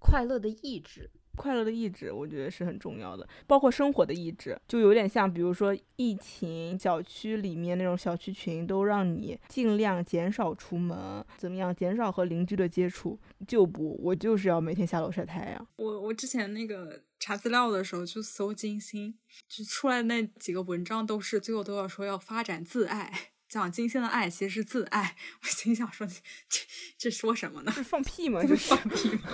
[0.00, 1.08] 快乐的意志。
[1.36, 13.18] 快乐的意志，我觉得是很重要的，包括生活的意志，就有点像，比如说疫情小区里面那种小区群，都让你尽量减少出门，怎么样，减少和邻居的接触。
[13.48, 15.66] 就不，我就是要每天下楼晒太阳。
[15.76, 19.14] 我我之前那个查资料的时候，就搜金星，
[19.48, 25.16] 就出来那几个文章都是最后都要说要发展自爱，讲金星的爱其实是自爱。
[25.42, 26.60] 我心想说，这
[26.96, 27.72] 这说什么呢？
[27.72, 28.42] 放屁吗？
[28.46, 29.28] 这 放屁吗？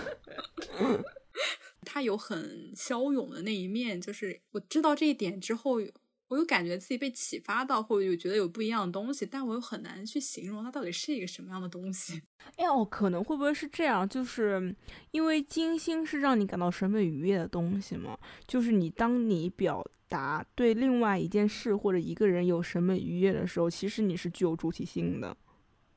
[1.85, 5.81] 他有很骁勇的那一面，就是我知道这一点之后，
[6.29, 12.21] 我又感觉自己被启发到，或者有觉得有不一样的东西，但我又很难去形容它到底是一个什么样的东西。
[12.57, 14.09] 哎哦，可能会不会是这样？
[14.09, 14.75] 就是
[15.13, 18.19] 因为金星是让你感到审美愉悦的东西嘛？
[18.47, 25.37] 就是你当你表达对另外一件事或者一个人有审美愉悦的时候，其实你是具有主体性的。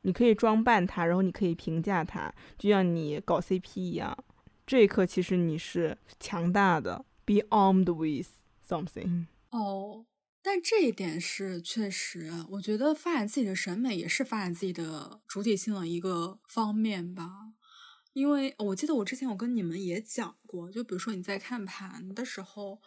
[0.04, 4.18] 你可以装扮它，然后你可以评价它，就像你搞 CP 一样。
[4.66, 8.30] 这一刻其实你是强大的，be armed with
[8.66, 9.26] something。
[9.50, 10.06] 哦。
[10.42, 17.30] 但这一点是确实，我觉得发展自己的审美也是发展自己的主体性的一个方面吧。
[18.14, 22.80] 因为我记得我之前我跟你们也讲过，就比如说你在看盘的时候。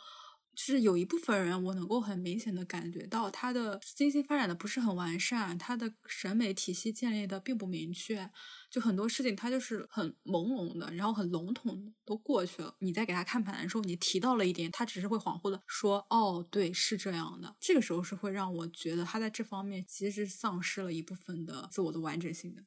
[0.55, 8.31] 就是有一部分人，我能够很明显的感觉到他的金星发展的不是很完善，他的审美体系建立的并不明确，
[8.71, 12.75] 就很多事情他就是很朦胧的，然后很笼统的都过去了。
[12.81, 22.63] 你在给他看盘的时候，你提到了一点，他只是会恍惚的说：“哦，对，是这样的。”这个时候是会让我觉得他在这方面其实是丧失了一部分的自我的完整性的。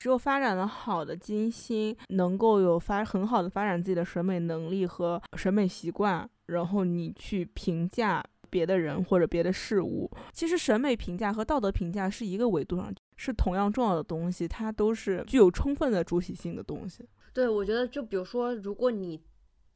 [0.00, 6.28] 只有发展的好的金星，能够有发很好的发展自己的审美能力和审美习惯。
[6.46, 17.04] 然后你去评价别的人或者别的事物，其实审美评价和道德评价是一个维度上，是同样重要的东西，它都是具有充分的主体性的东西。
[17.32, 19.20] 对，我觉得就比如说，如果你。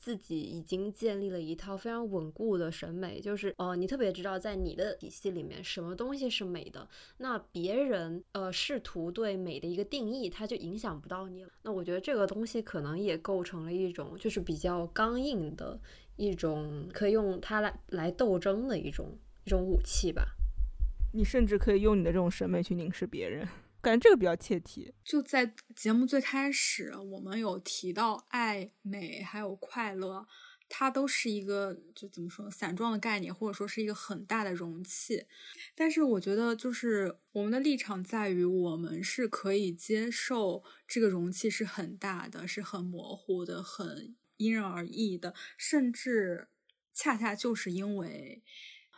[0.06, 11.50] 自己已经建立了一套非常稳固的审美，就是呃，你特别知道在你的体系里面什么东西是美的，那别人呃试图对美的一个定义，它就影响不到你了。
[11.62, 15.76] 那我觉得这个东西可能也构成了一种就是比较刚硬的
[16.14, 20.24] 一种可以用它来来斗争的一种一种武器吧。
[21.14, 23.44] 你甚至可以用你的这种审美去凝视别人。
[23.86, 24.92] 感觉这个比较切题。
[25.04, 30.26] 就在节目最开始，我们有提到爱、美还有快乐，
[30.68, 35.24] 它都是一个就怎么说散状的概念，或者说是一个很大的容器。
[35.76, 46.48] 但是我觉得，就是我们的立场在于，我们是可以接受这个容器是很大的，是很模糊的，很因人而异的，甚至
[46.92, 48.42] 恰恰就是因为。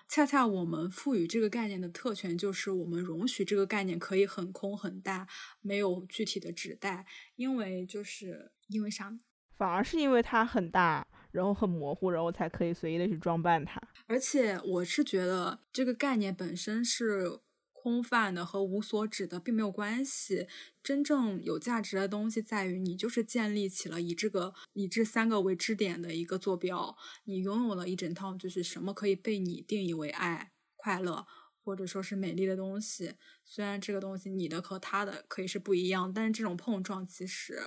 [0.08, 5.28] 恰恰我们赋予这个概念的特权，就是我们容许这个概念可以很空很大，
[5.60, 7.06] 没有具体的指代。
[7.36, 9.12] 因为就是因为啥？
[9.56, 13.80] 反而是因为它很大，然后很模糊，然后才可以随意的去装扮它。
[14.06, 17.40] 而且我是觉得这个概念本身是。
[17.80, 20.48] 空泛的和无所指的并没有关系，
[20.82, 31.24] 真正有价值的东西在于你就是建立起了以这个以这三个为支点的一个坐标，你拥有了一整套就是什么可以被你定义为爱、快乐
[31.62, 33.14] 或者说是美丽的东西。
[33.44, 37.62] 虽然这个东西你的和他的可以是不一样，但是这种碰撞其实。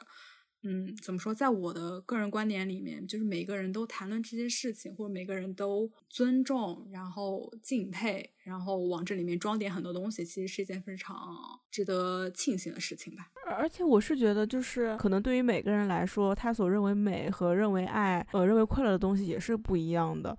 [0.64, 1.34] 嗯，怎么说？
[1.34, 13.32] 在我的个人观点里面，就是每个人都谈论这些事情，或者每个人都尊重，然后敬佩，然后往这里面装点很多东西，其实是一件非常值得庆幸的事情吧。
[13.47, 20.38] 而且我是觉得，就是可能对于每个人来说，他所认为美和认为爱，呃，认为快乐的东西也是不一样的。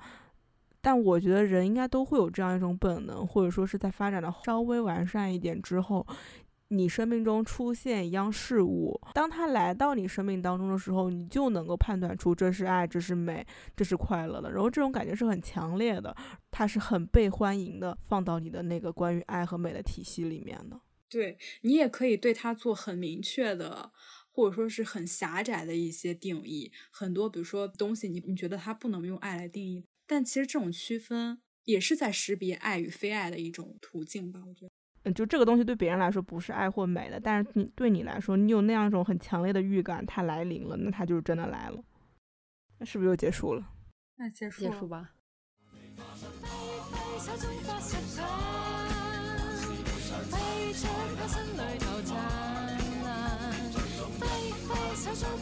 [0.81, 6.07] 但我觉得人应该都会有这样一种本能，或者说是在发展的稍微完善一点之后。
[6.73, 13.47] 你生命中出现一样事物，当它来到你生命当中的时候，你就能够判断出这是爱，这是美，
[13.77, 14.51] 这是快乐的。
[14.51, 16.17] 然后这种感觉是很强烈的，
[16.51, 20.81] 它是很被欢迎的，放到你的那个关于爱和美的体系里面的。
[21.11, 23.93] 对你也可以对它做很明确的，
[24.31, 26.73] 或者说是很狭窄的一些定义。
[26.91, 34.41] 很多比如说东西，你你觉得它不能用爱来定义，但其实这种区分也是在识别爱与非爱的一种途径吧？
[34.49, 34.71] 我觉得。
[35.05, 41.83] 嗯，就这个东西对别人来说不是爱或美的，但是你对你来说，你有那样一种很强烈的预感，它来临了，那它就是真的来了。
[42.79, 43.67] 那是不是又结束了？
[44.17, 45.11] 那结束结束吧。
[54.19, 55.37] 飞飞手中